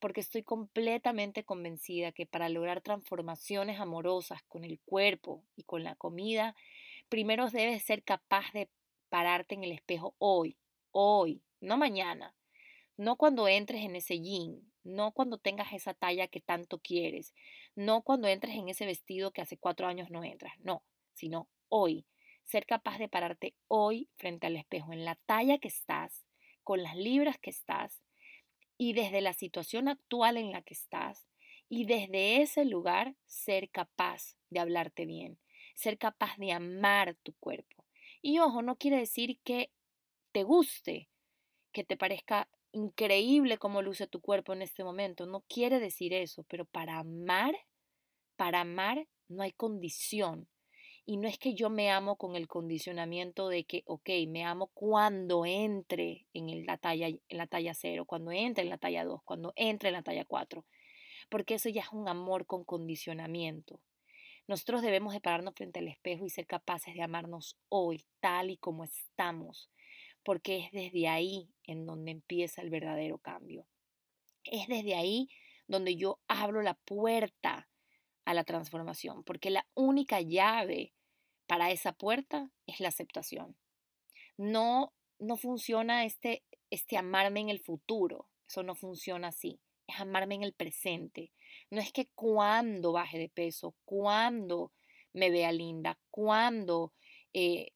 porque 0.00 0.22
estoy 0.22 0.42
completamente 0.42 1.44
convencida 1.44 2.10
que 2.10 2.24
para 2.24 2.48
lograr 2.48 2.80
transformaciones 2.80 3.78
amorosas 3.78 4.42
con 4.44 4.64
el 4.64 4.80
cuerpo 4.80 5.44
y 5.54 5.64
con 5.64 5.84
la 5.84 5.94
comida, 5.94 6.56
primero 7.10 7.50
debes 7.50 7.82
ser 7.84 8.02
capaz 8.02 8.50
de 8.54 8.70
pararte 9.10 9.54
en 9.54 9.64
el 9.64 9.72
espejo 9.72 10.14
hoy, 10.16 10.56
hoy, 10.90 11.42
no 11.60 11.76
mañana, 11.76 12.34
no 12.96 13.16
cuando 13.16 13.46
entres 13.46 13.82
en 13.82 13.94
ese 13.94 14.18
jean, 14.18 14.62
no 14.84 15.12
cuando 15.12 15.36
tengas 15.36 15.74
esa 15.74 15.92
talla 15.92 16.28
que 16.28 16.40
tanto 16.40 16.78
quieres, 16.78 17.34
no 17.74 18.00
cuando 18.00 18.26
entres 18.26 18.54
en 18.54 18.70
ese 18.70 18.86
vestido 18.86 19.32
que 19.32 19.42
hace 19.42 19.58
cuatro 19.58 19.86
años 19.86 20.10
no 20.10 20.24
entras, 20.24 20.54
no, 20.60 20.82
sino 21.12 21.46
hoy. 21.68 22.06
Ser 22.46 22.64
capaz 22.64 22.98
de 22.98 23.08
pararte 23.08 23.56
hoy 23.66 24.08
frente 24.14 24.46
al 24.46 24.56
espejo, 24.56 24.92
en 24.92 25.04
la 25.04 25.16
talla 25.26 25.58
que 25.58 25.66
estás, 25.66 26.24
con 26.62 26.80
las 26.82 26.96
libras 26.96 27.38
que 27.38 27.50
estás, 27.50 28.00
y 28.78 28.92
desde 28.92 29.20
la 29.20 29.32
situación 29.32 29.88
actual 29.88 30.36
en 30.36 30.52
la 30.52 30.62
que 30.62 30.74
estás, 30.74 31.26
y 31.68 31.86
desde 31.86 32.42
ese 32.42 32.64
lugar 32.64 33.16
ser 33.26 33.68
capaz 33.70 34.36
de 34.50 34.60
hablarte 34.60 35.06
bien, 35.06 35.40
ser 35.74 35.98
capaz 35.98 36.36
de 36.36 36.52
amar 36.52 37.16
tu 37.24 37.34
cuerpo. 37.34 37.84
Y 38.22 38.38
ojo, 38.38 38.62
no 38.62 38.76
quiere 38.76 38.98
decir 38.98 39.40
que 39.42 39.72
te 40.30 40.44
guste, 40.44 41.08
que 41.72 41.82
te 41.82 41.96
parezca 41.96 42.48
increíble 42.70 43.58
cómo 43.58 43.82
luce 43.82 44.06
tu 44.06 44.20
cuerpo 44.20 44.52
en 44.52 44.62
este 44.62 44.84
momento, 44.84 45.26
no 45.26 45.40
quiere 45.48 45.80
decir 45.80 46.14
eso, 46.14 46.44
pero 46.44 46.64
para 46.64 46.98
amar, 46.98 47.56
para 48.36 48.60
amar 48.60 49.08
no 49.28 49.42
hay 49.42 49.52
condición. 49.52 50.48
Y 51.08 51.18
no 51.18 51.28
es 51.28 51.38
que 51.38 51.54
yo 51.54 51.70
me 51.70 51.90
amo 51.92 52.16
con 52.16 52.34
el 52.34 52.48
condicionamiento 52.48 53.48
de 53.48 53.62
que, 53.62 53.84
ok, 53.86 54.10
me 54.26 54.44
amo 54.44 54.72
cuando 54.74 55.46
entre 55.46 56.26
en 56.32 56.66
la 56.66 56.78
talla, 56.78 57.06
en 57.06 57.38
la 57.38 57.46
talla 57.46 57.74
0, 57.74 58.06
cuando 58.06 58.32
entre 58.32 58.64
en 58.64 58.70
la 58.70 58.78
talla 58.78 59.04
2, 59.04 59.22
cuando 59.22 59.52
entre 59.54 59.90
en 59.90 59.92
la 59.92 60.02
talla 60.02 60.24
4. 60.24 60.66
Porque 61.28 61.54
eso 61.54 61.68
ya 61.68 61.82
es 61.82 61.92
un 61.92 62.08
amor 62.08 62.44
con 62.46 62.64
condicionamiento. 62.64 63.80
Nosotros 64.48 64.82
debemos 64.82 65.12
de 65.12 65.20
pararnos 65.20 65.54
frente 65.54 65.78
al 65.78 65.86
espejo 65.86 66.26
y 66.26 66.30
ser 66.30 66.46
capaces 66.46 66.94
de 66.94 67.02
amarnos 67.02 67.56
hoy, 67.68 68.04
tal 68.18 68.50
y 68.50 68.56
como 68.56 68.82
estamos, 68.82 69.70
porque 70.24 70.58
es 70.58 70.72
desde 70.72 71.06
ahí 71.06 71.48
en 71.62 71.86
donde 71.86 72.10
empieza 72.10 72.62
el 72.62 72.70
verdadero 72.70 73.18
cambio. 73.18 73.68
Es 74.42 74.66
desde 74.66 74.96
ahí 74.96 75.28
donde 75.68 75.94
yo 75.94 76.18
abro 76.26 76.62
la 76.62 76.74
puerta 76.74 77.68
a 78.24 78.34
la 78.34 78.42
transformación, 78.42 79.22
porque 79.22 79.50
la 79.50 79.66
única 79.74 80.20
llave 80.20 80.95
para 81.46 81.70
esa 81.70 81.92
puerta 81.92 82.50
es 82.66 82.80
la 82.80 82.88
aceptación. 82.88 83.56
No, 84.36 84.92
no 85.18 85.36
funciona 85.36 86.04
este, 86.04 86.44
este 86.70 86.96
amarme 86.96 87.40
en 87.40 87.48
el 87.48 87.60
futuro, 87.60 88.28
eso 88.46 88.62
no 88.62 88.74
funciona 88.74 89.28
así 89.28 89.60
es 89.86 90.00
amarme 90.00 90.34
en 90.34 90.42
el 90.42 90.52
presente. 90.52 91.32
No 91.70 91.80
es 91.80 91.92
que 91.92 92.08
cuando 92.14 92.92
baje 92.92 93.18
de 93.18 93.28
peso, 93.28 93.74
cuando 93.84 94.72
me 95.12 95.30
vea 95.30 95.52
linda, 95.52 95.98
cuando, 96.10 96.92
eh, 97.32 97.72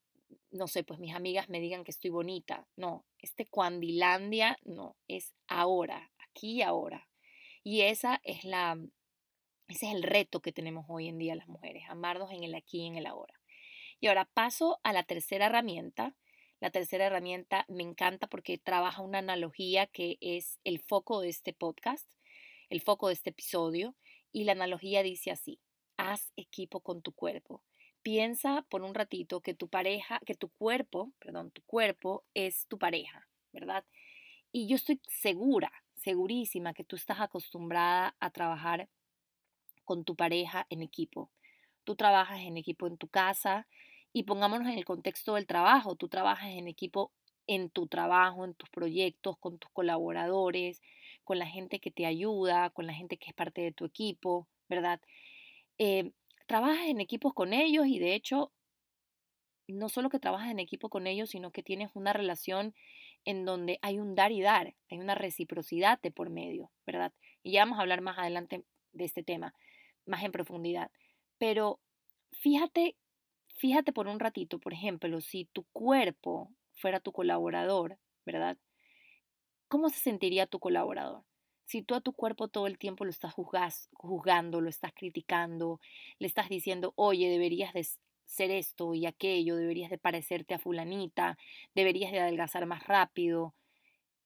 no 0.50 0.66
sé, 0.66 0.84
pues 0.84 0.98
mis 0.98 1.14
amigas 1.14 1.48
me 1.48 1.60
digan 1.60 1.84
que 1.84 1.90
estoy 1.90 2.10
bonita. 2.10 2.66
No, 2.76 3.06
este 3.18 3.46
cuandilandia 3.46 4.58
no, 4.64 4.96
es 5.08 5.34
ahora, 5.48 6.12
aquí 6.18 6.58
y 6.58 6.62
ahora. 6.62 7.08
Y 7.62 7.82
esa 7.82 8.20
es 8.24 8.44
la, 8.44 8.78
ese 9.68 9.86
es 9.86 9.94
el 9.94 10.02
reto 10.02 10.40
que 10.40 10.52
tenemos 10.52 10.86
hoy 10.88 11.08
en 11.08 11.18
día 11.18 11.34
las 11.34 11.48
mujeres, 11.48 11.84
amarnos 11.88 12.30
en 12.32 12.44
el 12.44 12.54
aquí 12.54 12.82
y 12.82 12.86
en 12.86 12.96
el 12.96 13.06
ahora. 13.06 13.39
Y 14.00 14.06
ahora 14.06 14.24
paso 14.24 14.80
a 14.82 14.92
la 14.92 15.02
tercera 15.02 15.46
herramienta, 15.46 16.16
la 16.58 16.70
tercera 16.70 17.06
herramienta 17.06 17.66
me 17.68 17.82
encanta 17.82 18.26
porque 18.26 18.58
trabaja 18.58 19.02
una 19.02 19.18
analogía 19.18 19.86
que 19.86 20.16
es 20.20 20.58
el 20.64 20.80
foco 20.80 21.20
de 21.20 21.28
este 21.28 21.52
podcast, 21.52 22.10
el 22.70 22.80
foco 22.80 23.08
de 23.08 23.14
este 23.14 23.30
episodio, 23.30 23.94
y 24.32 24.44
la 24.44 24.52
analogía 24.52 25.02
dice 25.02 25.30
así, 25.30 25.60
haz 25.96 26.32
equipo 26.36 26.80
con 26.80 27.02
tu 27.02 27.12
cuerpo. 27.12 27.62
Piensa 28.02 28.66
por 28.70 28.82
un 28.82 28.94
ratito 28.94 29.42
que 29.42 29.54
tu 29.54 29.68
pareja, 29.68 30.20
que 30.24 30.34
tu 30.34 30.48
cuerpo, 30.48 31.12
perdón, 31.18 31.50
tu 31.50 31.62
cuerpo 31.62 32.24
es 32.32 32.66
tu 32.68 32.78
pareja, 32.78 33.28
¿verdad? 33.52 33.84
Y 34.52 34.66
yo 34.66 34.76
estoy 34.76 35.00
segura, 35.08 35.70
segurísima 35.96 36.72
que 36.72 36.84
tú 36.84 36.96
estás 36.96 37.20
acostumbrada 37.20 38.16
a 38.18 38.30
trabajar 38.30 38.88
con 39.84 40.04
tu 40.04 40.16
pareja 40.16 40.66
en 40.70 40.82
equipo. 40.82 41.30
Tú 41.84 41.96
trabajas 41.96 42.40
en 42.40 42.56
equipo 42.56 42.86
en 42.86 42.96
tu 42.96 43.08
casa, 43.08 43.66
y 44.12 44.24
pongámonos 44.24 44.68
en 44.68 44.78
el 44.78 44.84
contexto 44.84 45.34
del 45.34 45.46
trabajo. 45.46 45.96
Tú 45.96 46.08
trabajas 46.08 46.50
en 46.50 46.68
equipo 46.68 47.12
en 47.46 47.68
tu 47.68 47.88
trabajo, 47.88 48.44
en 48.44 48.54
tus 48.54 48.70
proyectos, 48.70 49.36
con 49.38 49.58
tus 49.58 49.70
colaboradores, 49.72 50.80
con 51.24 51.38
la 51.38 51.46
gente 51.46 51.80
que 51.80 51.90
te 51.90 52.06
ayuda, 52.06 52.70
con 52.70 52.86
la 52.86 52.94
gente 52.94 53.16
que 53.16 53.28
es 53.28 53.34
parte 53.34 53.60
de 53.60 53.72
tu 53.72 53.84
equipo, 53.84 54.46
¿verdad? 54.68 55.00
Eh, 55.78 56.12
trabajas 56.46 56.86
en 56.86 57.00
equipos 57.00 57.34
con 57.34 57.52
ellos 57.52 57.86
y 57.88 57.98
de 57.98 58.14
hecho, 58.14 58.52
no 59.66 59.88
solo 59.88 60.10
que 60.10 60.20
trabajas 60.20 60.50
en 60.50 60.60
equipo 60.60 60.90
con 60.90 61.06
ellos, 61.08 61.30
sino 61.30 61.50
que 61.50 61.62
tienes 61.62 61.90
una 61.94 62.12
relación 62.12 62.74
en 63.24 63.44
donde 63.44 63.78
hay 63.82 63.98
un 63.98 64.14
dar 64.14 64.32
y 64.32 64.40
dar, 64.42 64.74
hay 64.88 64.98
una 64.98 65.14
reciprocidad 65.14 66.00
de 66.00 66.10
por 66.10 66.30
medio, 66.30 66.70
¿verdad? 66.86 67.12
Y 67.42 67.52
ya 67.52 67.64
vamos 67.64 67.78
a 67.78 67.82
hablar 67.82 68.00
más 68.00 68.18
adelante 68.18 68.64
de 68.92 69.04
este 69.04 69.22
tema, 69.22 69.54
más 70.06 70.22
en 70.22 70.32
profundidad. 70.32 70.90
Pero 71.38 71.80
fíjate 72.32 72.96
Fíjate 73.60 73.92
por 73.92 74.08
un 74.08 74.18
ratito, 74.20 74.58
por 74.58 74.72
ejemplo, 74.72 75.20
si 75.20 75.44
tu 75.44 75.64
cuerpo 75.64 76.50
fuera 76.72 76.98
tu 76.98 77.12
colaborador, 77.12 77.98
¿verdad? 78.24 78.56
¿Cómo 79.68 79.90
se 79.90 80.00
sentiría 80.00 80.46
tu 80.46 80.58
colaborador? 80.58 81.24
Si 81.66 81.82
tú 81.82 81.94
a 81.94 82.00
tu 82.00 82.14
cuerpo 82.14 82.48
todo 82.48 82.66
el 82.66 82.78
tiempo 82.78 83.04
lo 83.04 83.10
estás 83.10 83.34
juzgando, 83.34 84.62
lo 84.62 84.70
estás 84.70 84.92
criticando, 84.94 85.78
le 86.18 86.26
estás 86.26 86.48
diciendo, 86.48 86.94
oye, 86.96 87.28
deberías 87.28 87.74
de 87.74 87.86
ser 88.24 88.50
esto 88.50 88.94
y 88.94 89.04
aquello, 89.04 89.56
deberías 89.56 89.90
de 89.90 89.98
parecerte 89.98 90.54
a 90.54 90.58
fulanita, 90.58 91.36
deberías 91.74 92.12
de 92.12 92.20
adelgazar 92.20 92.64
más 92.64 92.84
rápido. 92.86 93.54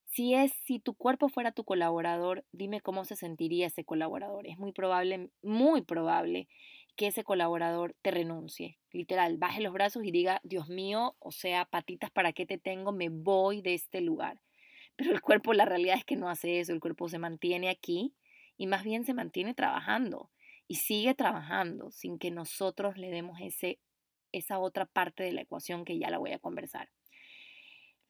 Si 0.06 0.34
es, 0.34 0.52
si 0.64 0.78
tu 0.78 0.94
cuerpo 0.94 1.28
fuera 1.28 1.50
tu 1.50 1.64
colaborador, 1.64 2.44
dime 2.52 2.80
cómo 2.80 3.04
se 3.04 3.16
sentiría 3.16 3.66
ese 3.66 3.84
colaborador. 3.84 4.46
Es 4.46 4.58
muy 4.58 4.72
probable, 4.72 5.30
muy 5.42 5.82
probable 5.82 6.48
que 6.96 7.08
ese 7.08 7.24
colaborador 7.24 7.94
te 8.02 8.10
renuncie. 8.10 8.78
Literal, 8.92 9.38
baje 9.38 9.60
los 9.60 9.72
brazos 9.72 10.04
y 10.04 10.10
diga, 10.10 10.40
Dios 10.44 10.68
mío, 10.68 11.16
o 11.18 11.32
sea, 11.32 11.64
patitas, 11.64 12.10
¿para 12.10 12.32
qué 12.32 12.46
te 12.46 12.58
tengo? 12.58 12.92
Me 12.92 13.08
voy 13.08 13.62
de 13.62 13.74
este 13.74 14.00
lugar. 14.00 14.40
Pero 14.96 15.12
el 15.12 15.20
cuerpo, 15.20 15.54
la 15.54 15.64
realidad 15.64 15.96
es 15.96 16.04
que 16.04 16.16
no 16.16 16.28
hace 16.28 16.60
eso, 16.60 16.72
el 16.72 16.80
cuerpo 16.80 17.08
se 17.08 17.18
mantiene 17.18 17.68
aquí 17.68 18.14
y 18.56 18.66
más 18.66 18.84
bien 18.84 19.04
se 19.04 19.14
mantiene 19.14 19.54
trabajando 19.54 20.30
y 20.68 20.76
sigue 20.76 21.14
trabajando 21.14 21.90
sin 21.90 22.18
que 22.18 22.30
nosotros 22.30 22.96
le 22.96 23.10
demos 23.10 23.40
ese, 23.40 23.80
esa 24.32 24.58
otra 24.58 24.86
parte 24.86 25.24
de 25.24 25.32
la 25.32 25.42
ecuación 25.42 25.84
que 25.84 25.98
ya 25.98 26.10
la 26.10 26.18
voy 26.18 26.32
a 26.32 26.38
conversar. 26.38 26.88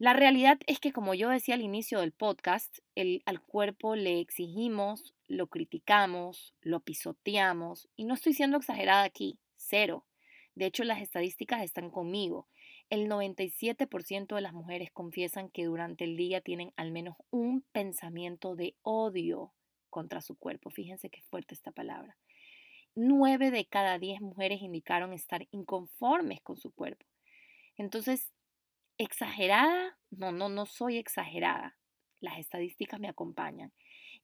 La 0.05 0.13
realidad 0.13 0.59
es 0.67 0.81
que, 0.81 0.93
como 0.93 1.15
yo 1.15 1.31
decía 1.31 1.55
al 1.55 1.63
inicio 1.63 2.01
del 2.01 2.13
podcast, 2.13 2.81
al 3.25 3.41
cuerpo 3.41 3.97
le 3.97 4.21
exigimos, 4.21 5.15
lo 5.29 5.47
criticamos, 5.47 6.53
lo 6.61 6.81
pisoteamos, 6.81 7.89
y 7.97 8.05
no 8.05 8.13
estoy 8.13 8.35
siendo 8.35 8.59
exagerada 8.59 9.05
aquí, 9.05 9.39
cero. 9.57 10.05
De 10.57 10.67
hecho, 10.67 10.85
las 10.85 11.01
estadísticas 11.01 11.63
están 11.63 11.89
conmigo. 11.89 12.49
El 12.91 13.09
97% 13.09 14.35
de 14.35 14.41
las 14.43 14.53
mujeres 14.53 14.91
confiesan 14.93 15.49
que 15.49 15.65
durante 15.65 16.05
el 16.05 16.19
día 16.19 16.43
tienen 16.43 16.75
al 16.77 16.93
menos 16.93 17.17
un 17.31 17.63
pensamiento 17.73 18.57
de 18.57 18.77
odio 18.83 19.55
contra 19.89 20.21
su 20.21 20.37
cuerpo. 20.37 20.69
Fíjense 20.69 21.09
qué 21.09 21.23
fuerte 21.23 21.55
esta 21.55 21.73
palabra. 21.73 22.19
Nueve 22.95 23.51
de 23.51 23.65
cada 23.65 23.99
diez 23.99 24.21
mujeres 24.21 24.61
indicaron 24.61 25.15
estar 25.15 25.49
inconformes 25.51 26.43
con 26.43 26.59
su 26.59 26.73
cuerpo. 26.73 27.07
Entonces, 27.79 28.34
¿Exagerada? 28.97 29.99
No, 30.11 30.31
no, 30.31 30.49
no 30.49 30.67
soy 30.67 30.99
exagerada. 30.99 31.77
Las 32.21 32.39
estadísticas 32.39 33.01
me 33.01 33.09
acompañan. 33.09 33.73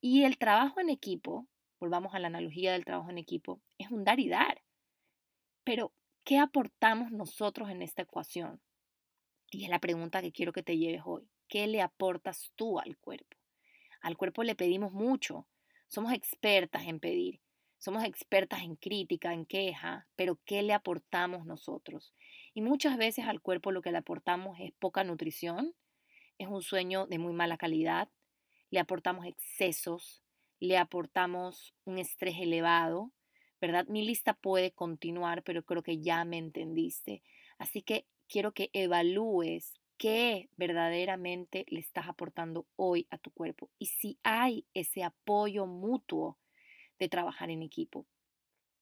Y 0.00 0.22
el 0.22 0.38
trabajo 0.38 0.80
en 0.80 0.90
equipo, 0.90 1.48
volvamos 1.80 2.14
a 2.14 2.20
la 2.20 2.28
analogía 2.28 2.72
del 2.72 2.84
trabajo 2.84 3.10
en 3.10 3.18
equipo, 3.18 3.60
es 3.78 3.90
un 3.90 4.04
dar 4.04 4.20
y 4.20 4.28
dar. 4.28 4.62
Pero 5.64 5.92
¿qué 6.24 6.38
aportamos 6.38 7.10
nosotros 7.10 7.68
en 7.68 7.82
esta 7.82 8.02
ecuación? 8.02 8.60
Y 9.50 9.64
es 9.64 9.70
la 9.70 9.80
pregunta 9.80 10.22
que 10.22 10.32
quiero 10.32 10.52
que 10.52 10.62
te 10.62 10.78
lleves 10.78 11.02
hoy. 11.04 11.28
¿Qué 11.48 11.66
le 11.66 11.82
aportas 11.82 12.52
tú 12.54 12.78
al 12.78 12.96
cuerpo? 12.96 13.36
Al 14.00 14.16
cuerpo 14.16 14.44
le 14.44 14.54
pedimos 14.54 14.92
mucho. 14.92 15.48
Somos 15.88 16.12
expertas 16.12 16.86
en 16.86 17.00
pedir. 17.00 17.40
Somos 17.78 18.04
expertas 18.04 18.62
en 18.62 18.76
crítica, 18.76 19.32
en 19.32 19.46
queja, 19.46 20.06
pero 20.14 20.38
¿qué 20.44 20.62
le 20.62 20.74
aportamos 20.74 21.44
nosotros? 21.46 22.14
Muchas 22.60 22.98
veces 22.98 23.24
al 23.26 23.40
cuerpo 23.40 23.72
lo 23.72 23.80
que 23.80 23.90
le 23.90 23.96
aportamos 23.96 24.60
es 24.60 24.70
poca 24.72 25.02
nutrición, 25.02 25.74
es 26.36 26.46
un 26.46 26.60
sueño 26.60 27.06
de 27.06 27.18
muy 27.18 27.32
mala 27.32 27.56
calidad, 27.56 28.10
le 28.68 28.80
aportamos 28.80 29.24
excesos, 29.24 30.22
le 30.58 30.76
aportamos 30.76 31.74
un 31.84 31.96
estrés 31.96 32.34
elevado, 32.38 33.12
¿verdad? 33.62 33.86
Mi 33.88 34.04
lista 34.04 34.34
puede 34.34 34.72
continuar, 34.72 35.42
pero 35.42 35.64
creo 35.64 35.82
que 35.82 36.02
ya 36.02 36.22
me 36.26 36.36
entendiste. 36.36 37.22
Así 37.56 37.80
que 37.80 38.06
quiero 38.28 38.52
que 38.52 38.68
evalúes 38.74 39.80
qué 39.96 40.50
verdaderamente 40.58 41.64
le 41.68 41.80
estás 41.80 42.08
aportando 42.08 42.66
hoy 42.76 43.06
a 43.08 43.16
tu 43.16 43.30
cuerpo 43.30 43.70
y 43.78 43.86
si 43.86 44.18
hay 44.22 44.66
ese 44.74 45.02
apoyo 45.02 45.64
mutuo 45.64 46.38
de 46.98 47.08
trabajar 47.08 47.48
en 47.48 47.62
equipo. 47.62 48.06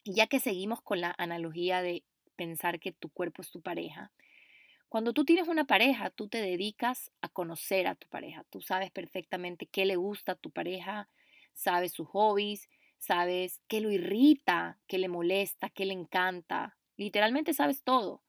Y 0.03 0.15
ya 0.15 0.27
que 0.27 0.41
seguimos 0.41 0.83
con 0.83 1.01
la 1.01 1.15
analogía 1.17 1.81
de 1.81 2.03
pensar 2.39 2.81
que 2.81 2.93
tu 2.93 3.11
cuerpo 3.11 3.43
es 3.43 3.51
tu 3.51 3.61
pareja, 3.61 4.13
cuando 4.89 5.13
tú 5.13 5.27
tienes 5.27 5.49
una 5.49 5.67
pareja, 5.67 6.09
tú 6.09 6.29
te 6.29 6.41
dedicas 6.41 7.13
a 7.21 7.29
conocer 7.29 7.87
a 7.87 7.95
tu 7.95 8.09
pareja. 8.09 8.45
Tú 8.49 8.63
sabes 8.63 8.91
perfectamente 8.91 9.67
qué 9.67 9.85
le 9.85 9.97
gusta 9.97 10.33
a 10.33 10.37
tu 10.37 10.51
pareja, 10.51 11.11
sabes 11.53 11.93
sus 11.93 12.09
hobbies, 12.09 12.71
sabes 12.97 13.61
qué 13.69 13.83
lo 13.83 13.91
irrita, 13.91 14.79
qué 14.87 14.97
le 14.97 15.09
molesta, 15.09 15.69
qué 15.69 15.85
le 15.85 15.93
encanta. 15.93 16.79
Literalmente 16.97 17.53
sabes 17.53 17.83
todo. 17.83 18.23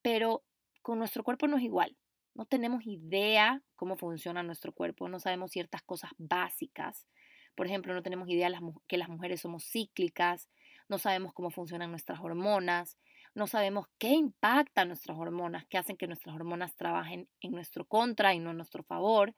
Pero 0.00 0.42
con 0.80 0.98
nuestro 0.98 1.22
cuerpo 1.22 1.48
no 1.48 1.58
es 1.58 1.64
igual. 1.64 1.94
No 2.32 2.46
tenemos 2.46 2.86
idea 2.86 3.62
cómo 3.76 3.96
funciona 3.96 4.42
nuestro 4.42 4.72
cuerpo, 4.72 5.08
no 5.08 5.20
sabemos 5.20 5.50
ciertas 5.50 5.82
cosas 5.82 6.12
básicas. 6.16 7.06
Por 7.54 7.66
ejemplo, 7.66 7.92
no 7.92 8.02
tenemos 8.02 8.28
idea 8.30 8.50
que 8.88 8.96
las 8.96 9.10
mujeres 9.10 9.42
somos 9.42 9.64
cíclicas, 9.64 10.48
no 10.88 10.98
sabemos 10.98 11.34
cómo 11.34 11.50
funcionan 11.50 11.90
nuestras 11.90 12.20
hormonas, 12.20 12.98
no 13.34 13.46
sabemos 13.46 13.86
qué 13.98 14.10
impacta 14.10 14.84
nuestras 14.84 15.18
hormonas, 15.18 15.66
qué 15.66 15.78
hacen 15.78 15.96
que 15.96 16.06
nuestras 16.06 16.34
hormonas 16.34 16.76
trabajen 16.76 17.28
en 17.40 17.52
nuestro 17.52 17.84
contra 17.84 18.34
y 18.34 18.38
no 18.38 18.50
en 18.50 18.56
nuestro 18.56 18.84
favor. 18.84 19.34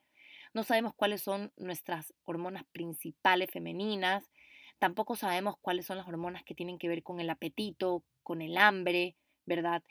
No 0.53 0.63
sabemos 0.63 0.93
cuáles 0.95 1.21
son 1.21 1.51
nuestras 1.57 2.13
hormonas 2.23 2.63
principales 2.71 3.49
femeninas. 3.51 4.29
Tampoco 4.79 5.15
sabemos 5.15 5.55
cuáles 5.59 5.87
son 5.87 5.97
las 5.97 6.07
hormonas 6.07 6.43
que 6.43 6.53
tienen 6.55 6.77
que 6.77 6.87
ver 6.87 7.01
con 7.01 7.19
el 7.19 7.29
apetito, 7.29 8.03
con 8.21 8.41
el 8.41 8.57
hambre, 8.57 9.15
¿verdad? 9.45 9.83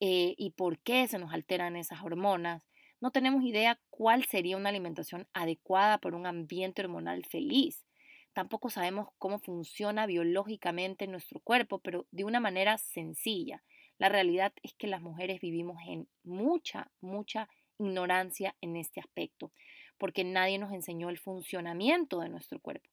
Eh, 0.00 0.34
y 0.38 0.50
por 0.52 0.78
qué 0.78 1.06
se 1.06 1.18
nos 1.18 1.32
alteran 1.32 1.76
esas 1.76 2.02
hormonas. 2.02 2.66
No 3.00 3.10
tenemos 3.10 3.44
idea 3.44 3.78
cuál 3.90 4.24
sería 4.24 4.56
una 4.56 4.70
alimentación 4.70 5.28
adecuada 5.34 5.98
para 5.98 6.16
un 6.16 6.26
ambiente 6.26 6.82
hormonal 6.82 7.24
feliz. 7.26 7.84
Tampoco 8.32 8.70
sabemos 8.70 9.08
cómo 9.18 9.38
funciona 9.38 10.06
biológicamente 10.06 11.06
nuestro 11.06 11.40
cuerpo, 11.40 11.78
pero 11.78 12.06
de 12.10 12.24
una 12.24 12.40
manera 12.40 12.78
sencilla. 12.78 13.62
La 13.98 14.08
realidad 14.08 14.52
es 14.62 14.72
que 14.74 14.86
las 14.86 15.02
mujeres 15.02 15.40
vivimos 15.40 15.78
en 15.86 16.08
mucha, 16.22 16.90
mucha 17.00 17.48
ignorancia 17.78 18.56
en 18.60 18.76
este 18.76 19.00
aspecto, 19.00 19.52
porque 19.98 20.24
nadie 20.24 20.58
nos 20.58 20.72
enseñó 20.72 21.10
el 21.10 21.18
funcionamiento 21.18 22.20
de 22.20 22.28
nuestro 22.28 22.60
cuerpo. 22.60 22.88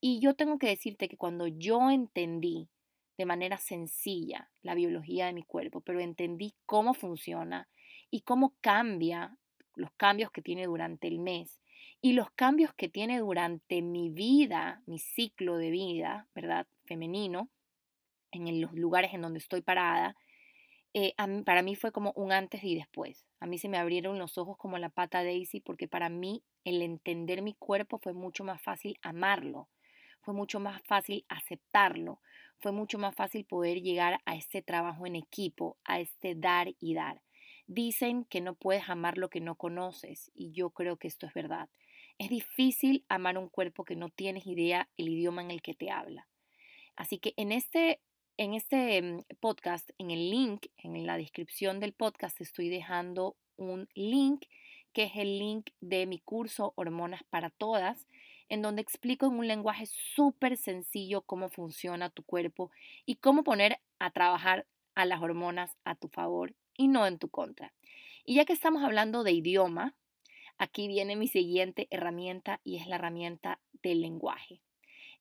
Y 0.00 0.20
yo 0.20 0.34
tengo 0.34 0.58
que 0.58 0.68
decirte 0.68 1.08
que 1.08 1.16
cuando 1.16 1.46
yo 1.46 1.90
entendí 1.90 2.68
de 3.18 3.26
manera 3.26 3.58
sencilla 3.58 4.48
la 4.62 4.74
biología 4.74 5.26
de 5.26 5.32
mi 5.32 5.42
cuerpo, 5.42 5.80
pero 5.80 6.00
entendí 6.00 6.54
cómo 6.66 6.94
funciona 6.94 7.68
y 8.10 8.20
cómo 8.20 8.54
cambia 8.60 9.36
los 9.74 9.90
cambios 9.92 10.30
que 10.30 10.42
tiene 10.42 10.66
durante 10.66 11.08
el 11.08 11.18
mes 11.18 11.60
y 12.00 12.12
los 12.12 12.30
cambios 12.30 12.72
que 12.74 12.88
tiene 12.88 13.18
durante 13.18 13.82
mi 13.82 14.10
vida, 14.10 14.82
mi 14.86 14.98
ciclo 14.98 15.56
de 15.56 15.70
vida, 15.70 16.28
¿verdad? 16.34 16.66
Femenino, 16.84 17.48
en 18.30 18.60
los 18.60 18.72
lugares 18.72 19.14
en 19.14 19.22
donde 19.22 19.38
estoy 19.38 19.62
parada, 19.62 20.16
eh, 20.94 21.14
para 21.44 21.62
mí 21.62 21.76
fue 21.76 21.92
como 21.92 22.12
un 22.16 22.32
antes 22.32 22.62
y 22.64 22.74
después. 22.74 23.26
A 23.40 23.46
mí 23.46 23.58
se 23.58 23.68
me 23.68 23.78
abrieron 23.78 24.18
los 24.18 24.38
ojos 24.38 24.56
como 24.56 24.78
la 24.78 24.88
pata 24.88 25.22
Daisy 25.22 25.60
porque 25.60 25.88
para 25.88 26.08
mí 26.08 26.42
el 26.64 26.82
entender 26.82 27.42
mi 27.42 27.54
cuerpo 27.54 27.98
fue 27.98 28.12
mucho 28.12 28.44
más 28.44 28.62
fácil 28.62 28.98
amarlo, 29.02 29.68
fue 30.20 30.34
mucho 30.34 30.60
más 30.60 30.82
fácil 30.84 31.24
aceptarlo, 31.28 32.20
fue 32.58 32.72
mucho 32.72 32.98
más 32.98 33.14
fácil 33.14 33.44
poder 33.44 33.80
llegar 33.80 34.20
a 34.24 34.34
este 34.34 34.62
trabajo 34.62 35.06
en 35.06 35.16
equipo, 35.16 35.78
a 35.84 36.00
este 36.00 36.34
dar 36.34 36.74
y 36.80 36.94
dar. 36.94 37.22
Dicen 37.66 38.24
que 38.24 38.40
no 38.40 38.54
puedes 38.54 38.88
amar 38.88 39.18
lo 39.18 39.28
que 39.28 39.40
no 39.40 39.54
conoces 39.54 40.30
y 40.34 40.52
yo 40.52 40.70
creo 40.70 40.96
que 40.96 41.08
esto 41.08 41.26
es 41.26 41.34
verdad. 41.34 41.68
Es 42.18 42.30
difícil 42.30 43.04
amar 43.08 43.38
un 43.38 43.48
cuerpo 43.48 43.84
que 43.84 43.94
no 43.94 44.08
tienes 44.08 44.46
idea 44.46 44.88
el 44.96 45.08
idioma 45.08 45.40
en 45.42 45.52
el 45.52 45.62
que 45.62 45.74
te 45.74 45.90
habla. 45.90 46.26
Así 46.96 47.18
que 47.18 47.32
en 47.36 47.52
este, 47.52 48.00
en 48.36 48.54
este 48.54 49.00
mm, 49.00 49.20
podcast, 49.38 49.90
en 49.98 50.10
el 50.10 50.30
link, 50.30 50.66
en 50.78 51.06
la 51.06 51.16
descripción 51.16 51.78
del 51.78 51.92
podcast, 51.92 52.40
estoy 52.40 52.68
dejando 52.68 53.36
un 53.56 53.88
link 53.94 54.46
que 54.92 55.04
es 55.04 55.12
el 55.14 55.38
link 55.38 55.70
de 55.80 56.06
mi 56.06 56.18
curso 56.18 56.72
Hormonas 56.74 57.22
para 57.30 57.50
Todas, 57.50 58.08
en 58.48 58.62
donde 58.62 58.82
explico 58.82 59.26
en 59.26 59.34
un 59.34 59.46
lenguaje 59.46 59.86
súper 59.86 60.56
sencillo 60.56 61.22
cómo 61.22 61.48
funciona 61.48 62.10
tu 62.10 62.24
cuerpo 62.24 62.72
y 63.06 63.16
cómo 63.16 63.44
poner 63.44 63.80
a 64.00 64.10
trabajar 64.10 64.66
a 64.96 65.04
las 65.04 65.22
hormonas 65.22 65.76
a 65.84 65.94
tu 65.94 66.08
favor 66.08 66.54
y 66.76 66.88
no 66.88 67.06
en 67.06 67.18
tu 67.18 67.28
contra. 67.28 67.72
Y 68.24 68.34
ya 68.34 68.44
que 68.44 68.54
estamos 68.54 68.82
hablando 68.82 69.22
de 69.22 69.32
idioma, 69.32 69.94
Aquí 70.58 70.88
viene 70.88 71.14
mi 71.14 71.28
siguiente 71.28 71.86
herramienta 71.90 72.60
y 72.64 72.78
es 72.78 72.88
la 72.88 72.96
herramienta 72.96 73.60
del 73.82 74.00
lenguaje. 74.00 74.60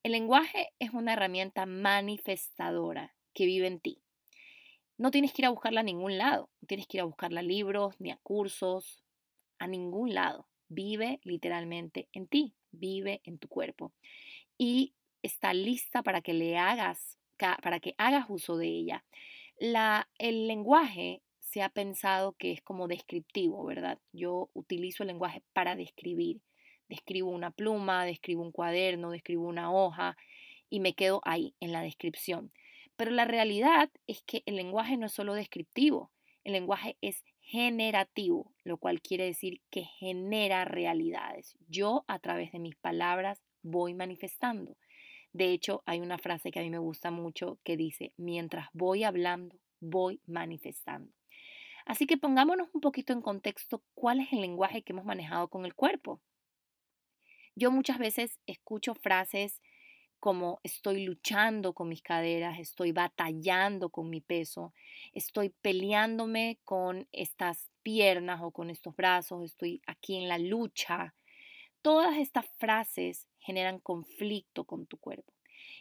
El 0.01 0.13
lenguaje 0.13 0.73
es 0.79 0.91
una 0.91 1.13
herramienta 1.13 1.67
manifestadora 1.67 3.15
que 3.33 3.45
vive 3.45 3.67
en 3.67 3.79
ti. 3.79 4.01
No 4.97 5.11
tienes 5.11 5.33
que 5.33 5.43
ir 5.43 5.45
a 5.45 5.51
buscarla 5.51 5.81
a 5.81 5.83
ningún 5.83 6.17
lado, 6.17 6.49
no 6.59 6.67
tienes 6.67 6.87
que 6.87 6.97
ir 6.97 7.01
a 7.01 7.05
buscarla 7.05 7.41
a 7.41 7.43
libros 7.43 8.01
ni 8.01 8.09
a 8.09 8.17
cursos, 8.17 9.03
a 9.59 9.67
ningún 9.67 10.15
lado. 10.15 10.47
Vive 10.69 11.19
literalmente 11.23 12.09
en 12.13 12.25
ti, 12.27 12.55
vive 12.71 13.21
en 13.23 13.37
tu 13.37 13.47
cuerpo 13.47 13.93
y 14.57 14.95
está 15.21 15.53
lista 15.53 16.01
para 16.01 16.21
que 16.21 16.33
le 16.33 16.57
hagas, 16.57 17.19
para 17.37 17.79
que 17.79 17.93
hagas 17.99 18.25
uso 18.27 18.57
de 18.57 18.67
ella. 18.67 19.05
La, 19.59 20.09
el 20.17 20.47
lenguaje 20.47 21.21
se 21.57 21.63
ha 21.63 21.69
pensado 21.69 22.33
que 22.33 22.51
es 22.51 22.61
como 22.61 22.87
descriptivo, 22.87 23.65
¿verdad? 23.65 23.97
Yo 24.13 24.51
utilizo 24.53 25.01
el 25.01 25.07
lenguaje 25.07 25.41
para 25.53 25.75
describir. 25.75 26.39
Describo 26.87 27.31
una 27.31 27.49
pluma, 27.49 28.05
describo 28.05 28.43
un 28.43 28.51
cuaderno, 28.51 29.09
describo 29.09 29.47
una 29.47 29.73
hoja 29.73 30.15
y 30.69 30.81
me 30.81 30.93
quedo 30.93 31.19
ahí 31.23 31.55
en 31.59 31.71
la 31.71 31.81
descripción. 31.81 32.51
Pero 32.95 33.09
la 33.09 33.25
realidad 33.25 33.89
es 34.05 34.21
que 34.21 34.43
el 34.45 34.55
lenguaje 34.55 34.97
no 34.97 35.07
es 35.07 35.13
solo 35.13 35.33
descriptivo, 35.33 36.11
el 36.43 36.53
lenguaje 36.53 36.95
es 37.01 37.23
generativo, 37.39 38.53
lo 38.63 38.77
cual 38.77 39.01
quiere 39.01 39.25
decir 39.25 39.59
que 39.71 39.81
genera 39.81 40.63
realidades. 40.63 41.57
Yo 41.67 42.05
a 42.07 42.19
través 42.19 42.51
de 42.51 42.59
mis 42.59 42.75
palabras 42.75 43.41
voy 43.63 43.95
manifestando. 43.95 44.77
De 45.33 45.53
hecho, 45.53 45.81
hay 45.87 46.01
una 46.01 46.19
frase 46.19 46.51
que 46.51 46.59
a 46.59 46.63
mí 46.63 46.69
me 46.69 46.77
gusta 46.77 47.09
mucho 47.09 47.57
que 47.63 47.77
dice, 47.77 48.13
mientras 48.15 48.67
voy 48.73 49.03
hablando, 49.03 49.57
voy 49.79 50.21
manifestando. 50.27 51.16
Así 51.87 52.05
que 52.05 52.17
pongámonos 52.17 52.67
un 52.73 52.81
poquito 52.81 53.13
en 53.13 53.21
contexto 53.21 53.81
cuál 53.95 54.19
es 54.19 54.33
el 54.33 54.41
lenguaje 54.41 54.81
que 54.81 54.91
hemos 54.91 55.05
manejado 55.05 55.47
con 55.47 55.65
el 55.65 55.73
cuerpo. 55.73 56.19
Yo 57.55 57.71
muchas 57.71 57.97
veces 57.97 58.39
escucho 58.45 58.93
frases 58.93 59.61
como 60.19 60.59
estoy 60.63 61.05
luchando 61.05 61.73
con 61.73 61.87
mis 61.87 62.01
caderas, 62.01 62.59
estoy 62.59 62.91
batallando 62.91 63.89
con 63.89 64.09
mi 64.09 64.19
peso, 64.19 64.73
estoy 65.13 65.49
peleándome 65.61 66.59
con 66.65 67.07
estas 67.13 67.71
piernas 67.83 68.41
o 68.43 68.51
con 68.51 68.69
estos 68.69 68.93
brazos, 68.93 69.45
estoy 69.45 69.81
aquí 69.87 70.17
en 70.17 70.27
la 70.27 70.39
lucha. 70.39 71.15
Todas 71.81 72.17
estas 72.17 72.47
frases 72.57 73.29
generan 73.39 73.79
conflicto 73.79 74.65
con 74.65 74.87
tu 74.87 74.97
cuerpo. 74.97 75.31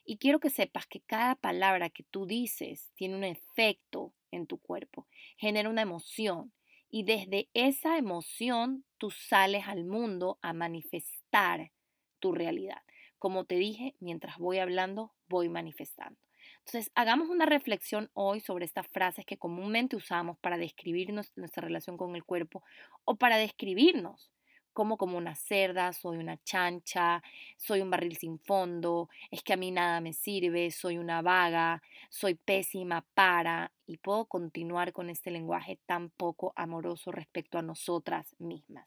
Y 0.05 0.19
quiero 0.19 0.39
que 0.39 0.51
sepas 0.51 0.87
que 0.87 1.01
cada 1.01 1.35
palabra 1.35 1.91
que 1.91 2.05
tú 2.05 2.27
dices 2.27 2.93
tiene 2.95 3.17
un 3.17 3.25
efecto 3.25 4.15
en 4.31 4.47
tu 4.47 4.59
cuerpo, 4.59 5.07
genera 5.37 5.69
una 5.69 5.83
emoción 5.83 6.53
y 6.89 7.05
desde 7.05 7.49
esa 7.55 7.99
emoción 7.99 8.85
tú 8.99 9.11
sales 9.11 9.67
al 9.67 9.85
mundo 9.85 10.39
a 10.43 10.53
manifestar 10.53 11.73
tu 12.21 12.33
realidad. 12.33 12.83
Como 13.19 13.45
te 13.45 13.57
dije, 13.57 13.95
mientras 14.01 14.39
voy 14.39 14.59
hablando, 14.59 15.13
voy 15.29 15.49
manifestando. 15.49 16.19
Entonces, 16.59 16.91
hagamos 16.95 17.29
una 17.29 17.47
reflexión 17.47 18.11
hoy 18.13 18.41
sobre 18.41 18.65
estas 18.65 18.87
frases 18.89 19.25
que 19.25 19.39
comúnmente 19.39 19.97
usamos 19.97 20.39
para 20.39 20.59
describir 20.59 21.13
nuestra 21.13 21.63
relación 21.63 21.97
con 21.97 22.17
el 22.17 22.25
cuerpo 22.25 22.63
o 23.05 23.17
para 23.17 23.37
describirnos. 23.37 24.31
Como 24.77 24.99
como 24.99 25.17
una 25.17 25.35
cerda, 25.35 25.95
soy 25.95 26.19
una 26.19 26.37
chancha, 26.45 27.23
soy 27.57 27.81
un 27.81 27.89
barril 27.89 28.15
sin 28.19 28.39
fondo, 28.39 29.09
es 29.31 29.43
que 29.43 29.55
a 29.55 29.57
mí 29.57 29.71
nada 29.71 30.03
me 30.03 30.13
sirve, 30.13 30.71
soy 30.71 30.99
una 30.99 31.23
vaga, 31.23 31.83
soy 32.11 32.35
pésima 32.35 33.07
para, 33.15 33.73
y 33.87 33.97
puedo 33.97 34.27
continuar 34.27 34.93
con 34.93 35.09
este 35.09 35.31
lenguaje 35.31 35.79
tan 35.87 36.11
poco 36.11 36.53
amoroso 36.57 37.11
respecto 37.11 37.57
a 37.57 37.63
nosotras 37.63 38.37
mismas. 38.39 38.87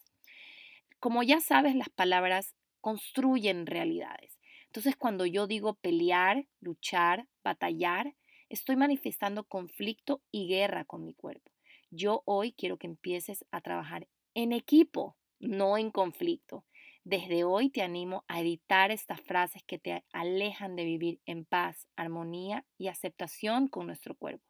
Como 0.99 1.23
ya 1.23 1.39
sabes, 1.39 1.73
las 1.73 1.89
palabras 1.89 2.53
construyen 2.81 3.65
realidades. 3.65 4.37
Entonces, 4.67 4.95
cuando 4.95 5.25
yo 5.25 5.47
digo 5.47 5.73
pelear, 5.73 6.45
luchar, 6.59 7.25
batallar, 7.43 8.13
estoy 8.47 8.75
manifestando 8.75 9.43
conflicto 9.43 10.21
y 10.31 10.47
guerra 10.47 10.85
con 10.85 11.03
mi 11.03 11.15
cuerpo. 11.15 11.51
Yo 11.89 12.21
hoy 12.25 12.51
quiero 12.51 12.77
que 12.77 12.85
empieces 12.85 13.43
a 13.49 13.61
trabajar 13.61 14.07
en 14.35 14.51
equipo 14.51 15.15
no 15.39 15.77
en 15.77 15.91
conflicto. 15.91 16.65
Desde 17.03 17.43
hoy 17.43 17.69
te 17.69 17.81
animo 17.81 18.23
a 18.27 18.41
editar 18.41 18.91
estas 18.91 19.21
frases 19.21 19.63
que 19.63 19.79
te 19.79 20.03
alejan 20.11 20.75
de 20.75 20.83
vivir 20.85 21.21
en 21.25 21.45
paz, 21.45 21.87
armonía 21.95 22.65
y 22.77 22.87
aceptación 22.87 23.67
con 23.67 23.87
nuestro 23.87 24.15
cuerpo. 24.15 24.43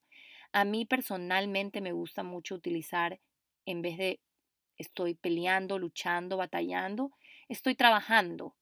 A 0.52 0.66
mí 0.66 0.86
personalmente 0.86 1.82
me 1.82 1.92
gusta 1.92 2.24
mucho 2.24 2.56
utilizar, 2.56 3.20
en 3.66 3.82
vez 3.82 3.98
de 3.98 4.20
estoy 4.78 5.14
peleando, 5.14 5.78
luchando, 5.78 6.38
batallando, 6.38 7.12
estoy 7.50 7.76
trabajando, 7.76 8.56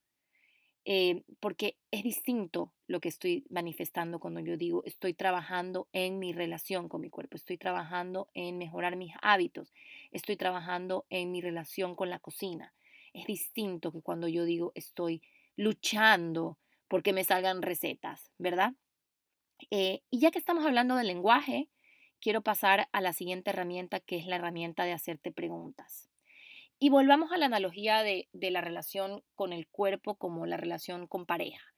eh, 0.89 1.25
porque 1.41 1.77
es 1.91 2.01
distinto 2.01 2.71
lo 2.87 3.01
que 3.01 3.09
estoy 3.09 3.45
manifestando 3.49 4.21
cuando 4.21 4.39
yo 4.39 4.55
digo 4.55 4.83
estoy 4.85 5.13
trabajando 5.13 5.89
en 5.91 6.17
mi 6.17 6.31
relación 6.31 6.87
con 6.87 7.01
mi 7.01 7.09
cuerpo, 7.09 7.35
estoy 7.35 7.57
trabajando 7.57 8.29
en 8.33 8.57
mejorar 8.57 8.95
mis 8.95 9.13
hábitos, 9.21 9.73
estoy 10.13 10.37
trabajando 10.37 11.05
en 11.09 11.29
mi 11.33 11.41
relación 11.41 11.93
con 11.93 12.09
la 12.09 12.19
cocina. 12.19 12.73
Es 13.13 13.25
distinto 13.27 13.91
que 13.91 14.01
cuando 14.01 14.29
yo 14.29 14.45
digo 14.45 14.71
estoy 14.75 15.21
luchando 15.57 16.57
porque 16.87 17.11
me 17.11 17.25
salgan 17.25 17.61
recetas, 17.61 18.31
¿verdad? 18.37 18.71
Eh, 19.71 20.03
y 20.09 20.19
ya 20.19 20.31
que 20.31 20.39
estamos 20.39 20.65
hablando 20.65 20.95
del 20.95 21.07
lenguaje, 21.07 21.67
quiero 22.21 22.43
pasar 22.43 22.87
a 22.93 23.01
la 23.01 23.11
siguiente 23.11 23.49
herramienta 23.49 23.99
que 23.99 24.15
es 24.15 24.25
la 24.25 24.37
herramienta 24.37 24.85
de 24.85 24.93
hacerte 24.93 25.33
preguntas. 25.33 26.06
Y 26.79 26.89
volvamos 26.89 27.31
a 27.31 27.37
la 27.37 27.47
analogía 27.47 28.03
de, 28.03 28.27
la 28.33 28.61
relación 28.61 29.23
con 29.33 29.51
el 29.51 29.67
cuerpo 29.67 30.15
como 30.15 30.45
la 30.45 30.57
relación 30.57 31.07
con 31.07 31.25
pareja. 31.25 31.73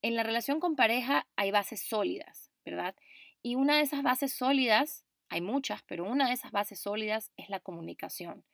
En 0.00 0.14
la 0.14 0.22
relación 0.22 0.60
con 0.60 0.76
pareja 0.76 1.26
hay 1.34 1.50
bases 1.50 1.82
sólidas, 1.82 2.52
¿verdad? 2.64 2.94
Y 3.42 3.56
una 3.56 3.76
de 3.76 3.82
esas 3.82 4.04
bases 4.04 4.32
sólidas, 4.32 5.04
hay 5.28 5.40
muchas, 5.40 5.82
pero 5.82 6.04
una 6.04 6.28
de 6.28 6.34
esas 6.34 6.52
bases 6.52 6.78
sólidas 6.78 7.32
es 7.36 7.48
la 7.48 7.58
comunicación. 7.58 8.44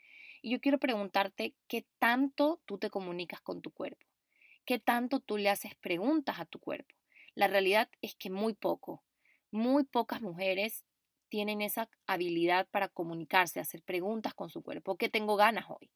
Y 0.40 0.52
yo 0.52 0.60
quiero 0.60 0.78
preguntarte 0.78 1.54
qué 1.68 1.84
tanto 1.98 2.62
tú 2.64 2.78
te 2.78 2.88
comunicas 2.88 3.42
con 3.42 3.60
tu 3.60 3.70
cuerpo, 3.70 4.06
qué 4.64 4.78
tanto 4.78 5.20
tú 5.20 5.36
le 5.36 5.50
haces 5.50 5.74
preguntas 5.74 6.40
a 6.40 6.46
tu 6.46 6.60
cuerpo. 6.60 6.94
La 7.34 7.46
realidad 7.46 7.90
es 8.00 8.14
que 8.14 8.30
muy 8.30 8.54
poco, 8.54 9.04
muy 9.50 9.84
pocas 9.84 10.22
mujeres 10.22 10.86
tienen 11.30 11.62
esa 11.62 11.88
habilidad 12.06 12.68
para 12.70 12.88
comunicarse, 12.88 13.60
hacer 13.60 13.82
preguntas 13.82 14.34
con 14.34 14.50
su 14.50 14.62
cuerpo. 14.62 14.96
¿Qué 14.96 15.08
tengo 15.08 15.36
ganas 15.36 15.64
hoy? 15.68 15.90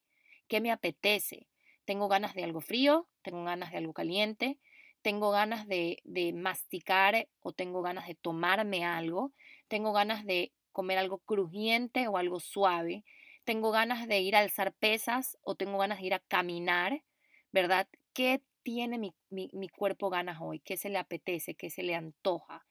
¿Qué 0.48 0.60
me 0.60 0.70
apetece? 0.70 1.48
¿Tengo 1.84 2.08
ganas 2.08 2.34
de 2.34 2.44
algo 2.44 2.60
frío? 2.60 3.08
¿Tengo 3.22 3.44
ganas 3.44 3.72
de 3.72 3.78
algo 3.78 3.92
caliente? 3.92 4.58
¿Tengo 5.02 5.30
ganas 5.30 5.66
de, 5.66 6.00
masticar 6.34 7.28
o 7.40 7.52
tengo 7.52 7.82
ganas 7.82 8.06
de 8.06 8.14
tomarme 8.14 8.86
algo? 8.86 9.34
¿Tengo 9.68 9.92
ganas 9.92 10.24
de 10.24 10.52
comer 10.72 10.96
algo 10.96 11.18
crujiente 11.18 12.08
o 12.08 12.16
algo 12.16 12.40
suave? 12.40 13.04
¿Tengo 13.44 13.70
ganas 13.70 14.08
de 14.08 14.20
ir 14.20 14.36
a 14.36 14.38
alzar 14.38 14.72
pesas 14.72 15.36
o 15.42 15.56
tengo 15.56 15.76
ganas 15.76 15.98
de 15.98 16.06
ir 16.06 16.14
a 16.14 16.20
caminar? 16.20 17.02
¿Verdad? 17.52 17.88
¿Qué 18.14 18.40
tiene 18.62 18.98
mi, 18.98 19.14
mi 19.28 19.68
cuerpo 19.68 20.08
ganas 20.08 20.38
hoy? 20.40 20.60
¿Qué 20.60 20.78
se 20.78 20.88
le 20.88 20.98
apetece? 20.98 21.54
¿Qué 21.54 21.68
se 21.68 21.82
le 21.82 21.94
antoja? 21.94 22.64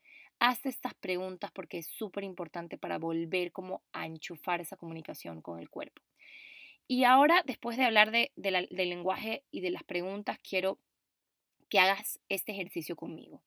Hazte 0.45 0.67
estas 0.67 0.93
preguntas 0.93 1.51
porque 1.53 1.77
es 1.77 1.87
súper 1.87 2.25
importante 2.25 2.77
para 2.77 2.97
volver 2.97 3.53
como 3.53 3.81
a 3.93 4.05
enchufar 4.05 4.59
esa 4.59 4.75
comunicación 4.75 5.41
con 5.41 5.57
el 5.57 5.69
cuerpo. 5.69 6.01
Y 6.85 7.05
ahora, 7.05 7.43
después 7.45 7.77
de 7.77 7.85
hablar 7.85 8.11
de, 8.11 8.33
del 8.35 8.67
lenguaje 8.69 9.45
y 9.51 9.61
de 9.61 9.71
las 9.71 9.85
preguntas, 9.85 10.37
quiero 10.39 10.79
que 11.69 11.79
hagas 11.79 12.19
este 12.27 12.51
ejercicio 12.51 12.97
conmigo. 12.97 13.41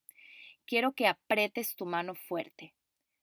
Quiero 0.65 0.95
que 0.95 1.07
apretes 1.07 1.77
tu 1.77 1.85
mano 1.85 2.15
fuerte, 2.15 2.73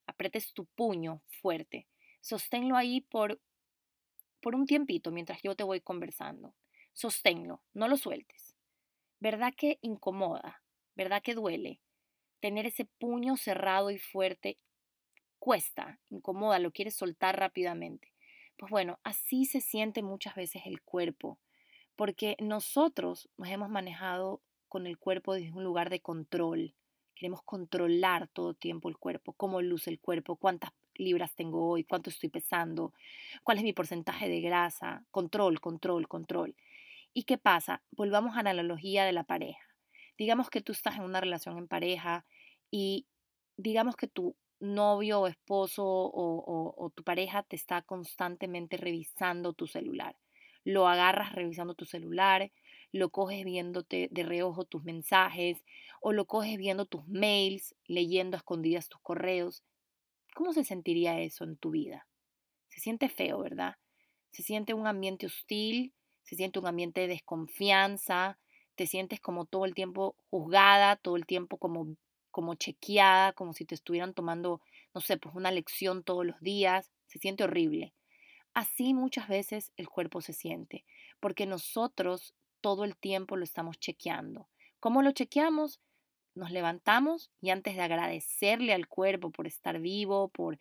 apretes 0.06 0.54
tu 0.54 0.66
puño 0.66 1.24
fuerte. 1.42 1.88
Sosténlo 2.22 2.78
ahí 2.78 3.02
por, 3.02 3.42
por 4.40 4.54
un 4.54 4.68
tiempito 4.68 5.10
mientras 5.10 5.42
yo 5.42 5.56
te 5.56 5.64
voy 5.64 5.82
conversando. 5.82 6.54
Sosténlo, 6.94 7.64
no 7.74 7.88
lo 7.88 7.98
sueltes. 7.98 8.56
¿Verdad 9.20 9.52
que 9.58 9.80
incomoda? 9.82 10.62
¿Verdad 10.94 11.24
que 11.24 11.34
duele? 11.34 11.82
Tener 12.44 12.66
ese 12.66 12.84
puño 12.84 13.38
cerrado 13.38 13.90
y 13.90 13.98
fuerte 13.98 14.58
cuesta, 15.40 15.98
incomoda, 16.10 16.60
lo 16.60 16.72
quieres 16.72 16.94
soltar 16.94 17.40
rápidamente. 17.40 18.12
Pues 18.58 18.70
bueno, 18.70 19.00
así 19.06 19.46
se 19.46 19.62
siente 19.62 20.04
muchas 20.04 20.36
veces 20.36 20.64
el 20.66 20.82
cuerpo, 20.82 21.40
porque 21.96 22.36
nosotros 22.42 23.30
nos 23.38 23.48
hemos 23.48 23.70
manejado 23.70 24.42
con 24.68 24.88
el 24.88 24.98
cuerpo 24.98 25.36
desde 25.36 25.54
un 25.54 25.64
lugar 25.64 25.90
de 25.90 26.02
control. 26.02 26.76
Queremos 27.16 27.42
controlar 27.44 28.28
todo 28.28 28.54
tiempo 28.54 28.90
el 28.90 28.98
cuerpo, 28.98 29.32
cómo 29.32 29.62
luce 29.62 29.90
el 29.90 30.02
cuerpo, 30.02 30.36
cuántas 30.36 30.74
libras 30.96 31.34
tengo 31.36 31.70
hoy, 31.70 31.86
cuánto 31.86 32.10
estoy 32.10 32.28
pesando, 32.28 32.92
cuál 33.44 33.60
es 33.60 33.64
mi 33.64 33.72
porcentaje 33.72 34.28
de 34.28 34.42
grasa, 34.42 35.06
control, 35.12 35.62
control, 35.62 36.10
control. 36.10 36.58
¿Y 37.14 37.24
qué 37.24 37.38
pasa? 37.38 37.82
Volvamos 37.92 38.36
a 38.36 38.44
la 38.44 38.50
analogía 38.50 39.06
de 39.06 39.14
la 39.14 39.24
pareja. 39.24 39.73
Digamos 40.18 40.50
que 40.50 40.62
tú 40.62 40.72
estás 40.72 40.96
en 40.98 41.04
una 41.04 41.22
relación 41.22 41.58
en 41.58 41.68
pareja 41.68 42.26
y 42.72 43.08
digamos 43.58 43.96
que 43.96 44.08
tu 44.08 44.36
novio 44.60 45.22
o 45.22 45.28
esposo 45.28 45.84
o, 45.86 46.92
tu 46.96 47.04
pareja 47.04 47.44
te 47.44 47.56
está 47.56 47.82
constantemente 47.82 48.78
revisando 48.78 49.54
tu 49.54 49.68
celular. 49.68 50.16
Lo 50.64 50.88
agarras 50.88 51.34
revisando 51.34 51.74
tu 51.74 51.86
celular, 51.86 52.52
lo 52.94 53.10
coges 53.10 53.44
viéndote 53.44 54.08
de 54.12 54.24
reojo 54.24 54.64
tus 54.64 54.84
mensajes 54.84 55.66
o 56.00 56.14
lo 56.14 56.26
coges 56.26 56.58
viendo 56.58 56.86
tus 56.86 57.06
mails, 57.08 57.76
leyendo 57.86 58.38
a 58.38 58.40
escondidas 58.40 58.88
tus 58.88 59.02
correos. 59.02 59.64
¿Cómo 60.34 60.54
se 60.54 60.64
sentiría 60.64 61.20
eso 61.20 61.44
en 61.44 61.58
tu 61.58 61.72
vida? 61.72 62.08
Se 62.70 62.80
siente 62.80 63.10
feo, 63.10 63.40
¿verdad? 63.40 63.76
Se 64.32 64.42
siente 64.42 64.74
un 64.74 64.88
ambiente 64.88 65.26
hostil, 65.26 65.94
se 66.24 66.36
siente 66.36 66.60
un 66.60 66.68
ambiente 66.68 67.02
de 67.02 67.08
desconfianza, 67.08 68.40
te 68.76 68.88
sientes 68.88 69.20
como 69.20 69.46
todo 69.46 69.66
el 69.66 69.74
tiempo 69.74 70.16
juzgada, 70.30 70.96
todo 70.96 71.16
el 71.16 71.26
tiempo 71.26 71.58
como 71.58 71.96
como 72.34 72.56
chequeada, 72.56 73.32
como 73.34 73.54
si 73.54 73.64
te 73.64 73.76
estuvieran 73.76 74.16
tomando, 74.16 74.60
no 74.96 75.02
sé, 75.02 75.18
pues 75.18 75.36
una 75.36 75.52
lección 75.52 76.04
todos 76.04 76.26
los 76.26 76.42
días, 76.42 76.92
se 77.06 77.20
siente 77.20 77.44
horrible. 77.44 77.94
Así 78.56 78.96
muchas 78.96 79.28
veces 79.28 79.72
el 79.78 79.88
cuerpo 79.88 80.20
se 80.20 80.34
siente, 80.34 80.84
porque 81.20 81.46
nosotros 81.46 82.34
todo 82.60 82.86
el 82.86 82.98
tiempo 82.98 83.38
lo 83.38 83.44
estamos 83.44 83.80
chequeando. 83.80 84.50
¿Cómo 84.80 85.04
lo 85.04 85.12
chequeamos? 85.12 85.80
Nos 86.34 86.50
levantamos 86.50 87.30
y 87.40 87.52
antes 87.52 87.76
de 87.76 87.84
agradecerle 87.84 88.74
al 88.74 88.88
cuerpo 88.88 89.30
por 89.30 89.46
estar 89.46 89.80
vivo, 89.80 90.30
por 90.30 90.58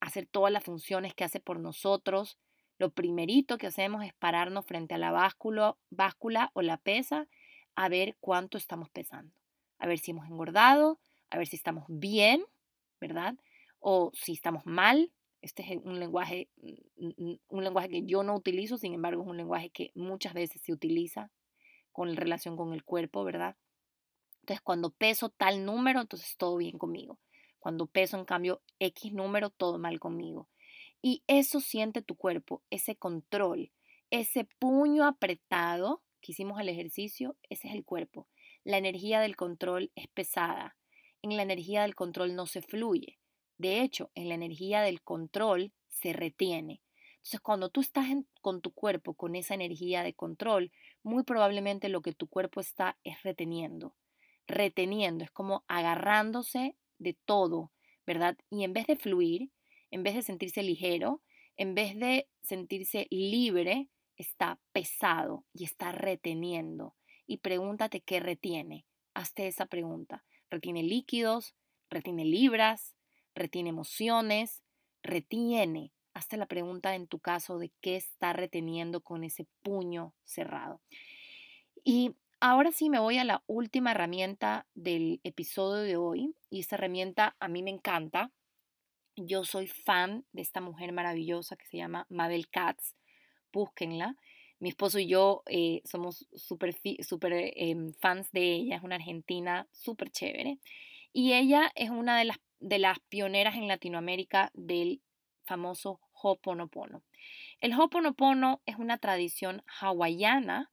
hacer 0.00 0.26
todas 0.26 0.50
las 0.50 0.64
funciones 0.64 1.12
que 1.12 1.24
hace 1.24 1.40
por 1.40 1.60
nosotros, 1.60 2.38
lo 2.80 2.90
primerito 2.90 3.58
que 3.58 3.68
hacemos 3.68 4.04
es 4.04 4.12
pararnos 4.14 4.66
frente 4.66 4.94
a 4.94 4.98
la 4.98 5.12
báscula, 5.12 6.50
o 6.54 6.62
la 6.62 6.76
pesa 6.78 7.28
a 7.76 7.88
ver 7.88 8.16
cuánto 8.20 8.58
estamos 8.58 8.90
pesando 8.90 9.32
a 9.80 9.86
ver 9.86 9.98
si 9.98 10.12
hemos 10.12 10.28
engordado, 10.28 11.00
a 11.30 11.38
ver 11.38 11.46
si 11.46 11.56
estamos 11.56 11.84
bien, 11.88 12.44
¿verdad? 13.00 13.34
O 13.80 14.12
si 14.14 14.32
estamos 14.32 14.64
mal. 14.66 15.10
Este 15.40 15.62
es 15.62 15.80
un 15.82 15.98
lenguaje, 15.98 16.50
un 16.96 17.64
lenguaje 17.64 17.88
que 17.88 18.04
yo 18.04 18.22
no 18.22 18.34
utilizo, 18.34 18.76
sin 18.76 18.92
embargo, 18.92 19.22
es 19.22 19.28
un 19.28 19.38
lenguaje 19.38 19.70
que 19.70 19.90
muchas 19.94 20.34
veces 20.34 20.60
se 20.60 20.72
utiliza 20.72 21.30
con 21.92 22.14
relación 22.14 22.56
con 22.56 22.74
el 22.74 22.84
cuerpo, 22.84 23.24
¿verdad? 23.24 23.56
Entonces, 24.42 24.60
cuando 24.60 24.90
peso 24.90 25.30
tal 25.30 25.64
número, 25.64 26.02
entonces 26.02 26.36
todo 26.36 26.58
bien 26.58 26.76
conmigo. 26.76 27.18
Cuando 27.58 27.86
peso, 27.86 28.18
en 28.18 28.26
cambio, 28.26 28.60
X 28.78 29.14
número, 29.14 29.48
todo 29.48 29.78
mal 29.78 29.98
conmigo. 29.98 30.48
Y 31.02 31.22
eso 31.26 31.60
siente 31.60 32.02
tu 32.02 32.16
cuerpo, 32.16 32.62
ese 32.70 32.96
control, 32.96 33.72
ese 34.10 34.44
puño 34.58 35.06
apretado 35.06 36.02
que 36.20 36.32
hicimos 36.32 36.60
el 36.60 36.68
ejercicio, 36.68 37.36
ese 37.48 37.68
es 37.68 37.74
el 37.74 37.84
cuerpo. 37.84 38.28
La 38.64 38.76
energía 38.76 39.20
del 39.20 39.36
control 39.36 39.90
es 39.94 40.08
pesada. 40.08 40.76
En 41.22 41.36
la 41.36 41.42
energía 41.42 41.82
del 41.82 41.94
control 41.94 42.34
no 42.34 42.46
se 42.46 42.60
fluye. 42.60 43.18
De 43.56 43.80
hecho, 43.80 44.10
en 44.14 44.28
la 44.28 44.34
energía 44.34 44.82
del 44.82 45.02
control 45.02 45.72
se 45.88 46.12
retiene. 46.12 46.82
Entonces, 47.16 47.40
cuando 47.40 47.68
tú 47.68 47.80
estás 47.80 48.06
con 48.40 48.62
tu 48.62 48.72
cuerpo, 48.72 49.14
con 49.14 49.36
esa 49.36 49.54
energía 49.54 50.02
de 50.02 50.14
control, 50.14 50.72
muy 51.02 51.22
probablemente 51.22 51.88
lo 51.88 52.00
que 52.00 52.14
tu 52.14 52.26
cuerpo 52.26 52.60
está 52.60 52.98
es 53.04 53.22
reteniendo. 53.22 53.94
Reteniendo, 54.46 55.24
es 55.24 55.30
como 55.30 55.64
agarrándose 55.68 56.76
de 56.98 57.14
todo, 57.26 57.72
¿verdad? 58.06 58.36
Y 58.48 58.64
en 58.64 58.72
vez 58.72 58.86
de 58.86 58.96
fluir, 58.96 59.50
en 59.90 60.02
vez 60.02 60.14
de 60.14 60.22
sentirse 60.22 60.62
ligero, 60.62 61.22
en 61.56 61.74
vez 61.74 61.96
de 61.96 62.28
sentirse 62.42 63.06
libre, 63.10 63.88
está 64.16 64.58
pesado 64.72 65.44
y 65.52 65.64
está 65.64 65.92
reteniendo. 65.92 66.94
Y 67.26 67.38
pregúntate 67.38 68.00
qué 68.00 68.20
retiene. 68.20 68.86
Hazte 69.14 69.46
esa 69.46 69.66
pregunta. 69.66 70.24
¿Retiene 70.50 70.82
líquidos? 70.82 71.54
¿Retiene 71.88 72.24
libras? 72.24 72.94
¿Retiene 73.34 73.70
emociones? 73.70 74.62
¿Retiene? 75.02 75.92
Hazte 76.12 76.36
la 76.36 76.46
pregunta 76.46 76.94
en 76.94 77.06
tu 77.06 77.20
caso 77.20 77.58
de 77.58 77.72
qué 77.80 77.96
está 77.96 78.32
reteniendo 78.32 79.00
con 79.00 79.22
ese 79.24 79.46
puño 79.62 80.14
cerrado. 80.24 80.80
Y 81.84 82.16
ahora 82.40 82.72
sí 82.72 82.90
me 82.90 82.98
voy 82.98 83.18
a 83.18 83.24
la 83.24 83.42
última 83.46 83.92
herramienta 83.92 84.66
del 84.74 85.20
episodio 85.24 85.82
de 85.82 85.96
hoy. 85.96 86.34
Y 86.50 86.60
esta 86.60 86.76
herramienta 86.76 87.36
a 87.38 87.48
mí 87.48 87.62
me 87.62 87.70
encanta. 87.70 88.32
Yo 89.22 89.44
soy 89.44 89.66
fan 89.66 90.24
de 90.32 90.40
esta 90.40 90.62
mujer 90.62 90.92
maravillosa 90.92 91.56
que 91.56 91.66
se 91.66 91.76
llama 91.76 92.06
Mabel 92.08 92.48
Katz 92.48 92.94
búsquenla. 93.52 94.16
Mi 94.60 94.70
esposo 94.70 94.98
y 94.98 95.08
yo 95.08 95.42
eh, 95.46 95.82
somos 95.84 96.26
súper 96.34 96.74
super, 97.02 97.32
em, 97.34 97.92
fans 98.00 98.30
de 98.32 98.54
ella, 98.54 98.76
es 98.76 98.82
una 98.82 98.96
argentina 98.96 99.68
súper 99.72 100.10
chévere. 100.10 100.58
Y 101.12 101.34
ella 101.34 101.70
es 101.74 101.90
una 101.90 102.18
de 102.18 102.26
las, 102.26 102.38
de 102.60 102.78
las 102.78 102.98
pioneras 103.08 103.56
en 103.56 103.68
Latinoamérica 103.68 104.50
del 104.54 105.02
famoso 105.44 106.00
Hoponopono. 106.22 107.02
El 107.60 107.78
Hoponopono 107.78 108.62
es 108.64 108.76
una 108.76 108.96
tradición 108.96 109.62
hawaiana 109.80 110.70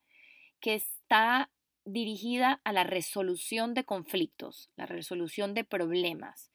que 0.62 0.75
está 0.75 1.51
dirigida 1.83 2.62
a 2.63 2.71
la 2.71 2.83
resolución 2.86 3.73
de 3.73 3.83
conflictos, 3.83 4.69
la 4.77 4.86
resolución 4.86 5.53
de 5.53 5.63
problemas, 5.63 6.46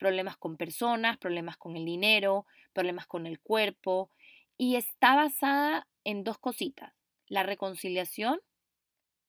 problemas 0.00 0.38
con 0.38 0.56
personas, 0.56 1.18
problemas 1.18 1.58
con 1.58 1.76
el 1.76 1.84
dinero, 1.84 2.46
problemas 2.72 3.06
con 3.06 3.26
el 3.26 3.38
cuerpo, 3.38 4.10
y 4.56 4.76
está 4.76 5.14
basada 5.14 5.86
en 6.04 6.24
dos 6.24 6.38
cositas, 6.38 6.94
la 7.28 7.42
reconciliación 7.42 8.40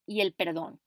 y 0.07 0.21
el 0.21 0.33
perdón. 0.33 0.81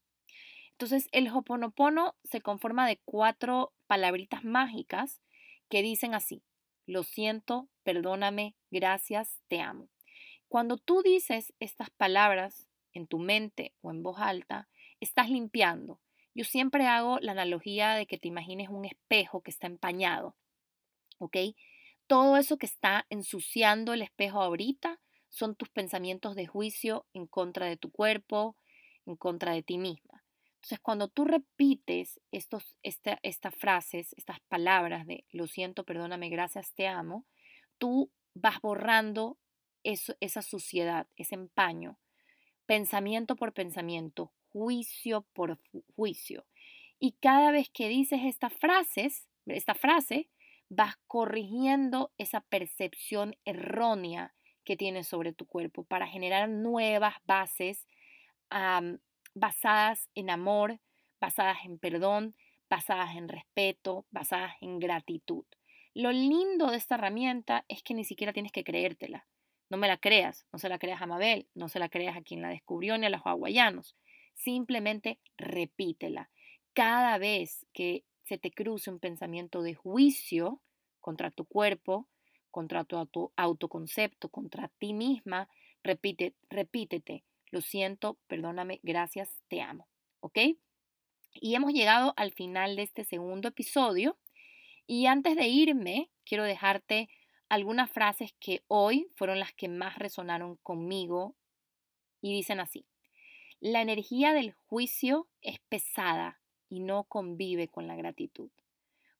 Entonces, 0.71 1.07
el 1.11 1.29
Hoponopono 1.29 2.15
se 2.23 2.41
conforma 2.41 2.87
de 2.87 2.99
cuatro 3.05 3.73
palabritas 3.87 4.43
mágicas 4.43 5.21
que 5.69 5.83
dicen 5.83 6.15
así: 6.15 6.43
Lo 6.87 7.03
siento, 7.03 7.69
perdóname, 7.83 8.55
gracias, 8.71 9.39
te 9.47 9.61
amo. 9.61 9.87
Cuando 10.47 10.77
tú 10.77 11.03
dices 11.03 11.53
estas 11.59 11.91
palabras 11.91 12.67
en 12.91 13.07
tu 13.07 13.19
mente 13.19 13.75
o 13.81 13.91
en 13.91 14.01
voz 14.01 14.17
alta, 14.19 14.67
estás 14.99 15.29
limpiando. 15.29 16.01
Yo 16.35 16.43
siempre 16.43 16.85
hago 16.85 17.17
la 17.21 17.31
analogía 17.31 17.93
de 17.93 18.05
que 18.05 18.17
te 18.17 18.27
imagines 18.27 18.69
un 18.69 18.85
espejo 18.85 19.41
que 19.41 19.51
está 19.51 19.67
empañado. 19.67 20.35
¿Ok? 21.17 21.37
Todo 22.07 22.37
eso 22.37 22.57
que 22.57 22.65
está 22.65 23.07
ensuciando 23.09 23.93
el 23.93 24.01
espejo 24.01 24.41
ahorita 24.41 24.99
son 25.29 25.55
tus 25.55 25.69
pensamientos 25.69 26.35
de 26.35 26.45
juicio 26.45 27.07
en 27.13 27.25
contra 27.25 27.65
de 27.67 27.77
tu 27.77 27.89
cuerpo, 27.89 28.57
en 29.05 29.15
contra 29.15 29.53
de 29.53 29.63
ti 29.63 29.77
misma. 29.77 30.23
Entonces, 30.55 30.79
cuando 30.81 31.07
tú 31.07 31.25
repites 31.25 32.19
estos, 32.31 32.77
estas 32.81 33.55
frases, 33.55 34.13
estas 34.17 34.39
palabras 34.41 35.05
de 35.05 35.25
lo 35.29 35.47
siento, 35.47 35.83
perdóname, 35.83 36.29
gracias, 36.29 36.73
te 36.73 36.87
amo, 36.87 37.25
tú 37.77 38.11
vas 38.33 38.59
borrando 38.61 39.37
esa 39.83 40.41
suciedad, 40.41 41.07
ese 41.15 41.35
empaño, 41.35 41.99
pensamiento 42.65 43.35
por 43.35 43.53
pensamiento, 43.53 44.33
juicio 44.55 45.25
por 45.33 45.59
juicio. 45.97 46.45
Y 46.97 47.17
cada 47.19 47.51
vez 47.51 47.69
que 47.69 47.89
dices 47.89 48.21
estas 48.23 48.53
frases, 48.53 49.27
esta 49.45 49.75
frase, 49.75 50.29
vas 50.69 50.95
corrigiendo 51.07 52.13
esa 52.17 52.39
percepción 52.39 53.35
errónea 53.43 54.33
que 54.63 54.77
tienes 54.77 55.09
sobre 55.09 55.33
tu 55.33 55.45
cuerpo 55.45 55.83
para 55.83 56.07
generar 56.07 56.47
nuevas 56.47 57.15
bases 57.25 57.85
basadas 59.33 60.09
en 60.15 60.29
amor, 60.29 60.79
basadas 61.19 61.57
en 61.65 61.77
perdón, 61.77 62.35
basadas 62.69 63.15
en 63.17 63.27
respeto, 63.27 64.05
basadas 64.09 64.53
en 64.61 64.79
gratitud. 64.79 65.45
Lo 65.93 66.13
lindo 66.13 66.71
de 66.71 66.77
esta 66.77 66.95
herramienta 66.95 67.65
es 67.67 67.83
que 67.83 67.93
ni 67.93 68.05
siquiera 68.05 68.31
tienes 68.31 68.53
que 68.53 68.63
creértela. 68.63 69.27
No 69.69 69.77
me 69.77 69.89
la 69.89 69.97
creas, 69.97 70.45
no 70.53 70.59
se 70.59 70.69
la 70.69 70.79
creas 70.79 71.01
a 71.01 71.07
Mabel, 71.07 71.49
no 71.55 71.67
se 71.67 71.79
la 71.79 71.89
creas 71.89 72.15
a 72.15 72.21
quien 72.21 72.41
la 72.41 72.49
descubrió 72.49 72.97
ni 72.97 73.05
a 73.05 73.09
los 73.09 73.21
hawaianos. 73.25 73.95
Simplemente 74.35 75.19
repítela. 75.37 76.29
Cada 76.73 77.17
vez 77.17 77.65
que 77.73 78.05
se 78.23 78.37
te 78.37 78.51
cruce 78.51 78.89
un 78.89 78.99
pensamiento 78.99 79.61
de 79.61 79.73
juicio 79.73 80.61
contra 80.99 81.31
tu 81.31 81.45
cuerpo, 81.45 82.07
contra 82.51 82.83
tu 82.83 83.31
autoconcepto, 83.35 84.29
contra 84.29 84.69
ti 84.79 84.93
misma, 84.93 85.49
repite, 85.83 86.35
repítete, 86.49 87.23
lo 87.51 87.61
siento, 87.61 88.17
perdóname, 88.27 88.79
gracias, 88.83 89.29
te 89.47 89.61
amo. 89.61 89.87
¿Ok? 90.19 90.37
Y 91.33 91.55
hemos 91.55 91.73
llegado 91.73 92.13
al 92.17 92.31
final 92.31 92.75
de 92.75 92.83
este 92.83 93.03
segundo 93.03 93.49
episodio. 93.49 94.17
Y 94.87 95.05
antes 95.05 95.35
de 95.35 95.47
irme, 95.47 96.11
quiero 96.25 96.43
dejarte 96.43 97.09
algunas 97.49 97.91
frases 97.91 98.33
que 98.39 98.63
hoy 98.67 99.07
fueron 99.15 99.39
las 99.39 99.53
que 99.53 99.67
más 99.67 99.99
resonaron 99.99 100.57
conmigo 100.57 101.35
y 102.21 102.33
dicen 102.33 102.59
así. 102.59 102.85
La 103.67 103.81
energía 103.81 104.31
del 104.31 104.53
juicio 104.67 105.27
es 105.41 105.57
pesada 105.69 106.39
y 106.69 106.81
no 106.81 107.05
convive 107.05 107.67
con 107.67 107.87
la 107.87 107.95
gratitud. 107.95 108.51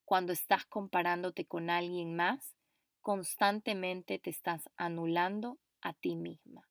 Cuando 0.04 0.32
estás 0.32 0.64
comparándote 0.66 1.46
con 1.46 1.68
alguien 1.68 2.14
más, 2.14 2.54
constantemente 3.00 4.20
te 4.20 4.30
estás 4.30 4.70
anulando 4.76 5.58
a 5.80 5.94
ti 5.94 6.14
misma. 6.14 6.62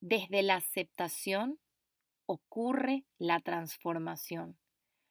Desde 0.00 0.42
la 0.42 0.54
aceptación 0.54 1.60
ocurre 2.24 3.04
la 3.18 3.40
transformación. 3.40 4.58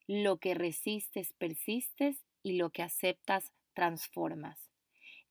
Lo 0.08 0.38
que 0.38 0.56
resistes 0.56 1.34
persistes 1.34 2.26
y 2.42 2.54
lo 2.54 2.72
que 2.72 2.82
aceptas 2.82 3.54
transformas. 3.76 4.72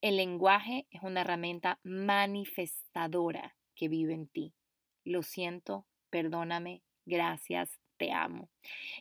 El 0.00 0.18
lenguaje 0.18 0.86
es 0.90 1.02
una 1.02 1.22
herramienta 1.22 1.80
manifestadora 1.82 3.56
que 3.74 3.88
vive 3.88 4.14
en 4.14 4.28
ti. 4.28 4.54
Lo 5.02 5.24
siento, 5.24 5.84
perdóname, 6.10 6.82
gracias, 7.06 7.78
te 7.98 8.12
amo. 8.12 8.48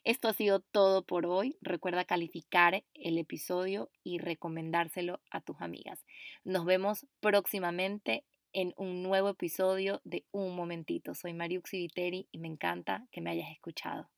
Esto 0.03 0.27
ha 0.27 0.33
sido 0.33 0.59
todo 0.59 1.03
por 1.05 1.25
hoy. 1.25 1.57
Recuerda 1.61 2.03
calificar 2.03 2.83
el 2.93 3.17
episodio 3.17 3.89
y 4.03 4.17
recomendárselo 4.17 5.21
a 5.31 5.41
tus 5.41 5.61
amigas. 5.61 6.03
Nos 6.43 6.65
vemos 6.65 7.05
próximamente 7.19 8.25
en 8.53 8.73
un 8.75 9.03
nuevo 9.03 9.29
episodio 9.29 10.01
de 10.03 10.25
Un 10.31 10.55
Momentito. 10.55 11.13
Soy 11.13 11.33
Mariuxi 11.33 11.77
Viteri 11.77 12.27
y 12.31 12.39
me 12.39 12.47
encanta 12.47 13.07
que 13.11 13.21
me 13.21 13.29
hayas 13.29 13.51
escuchado. 13.51 14.09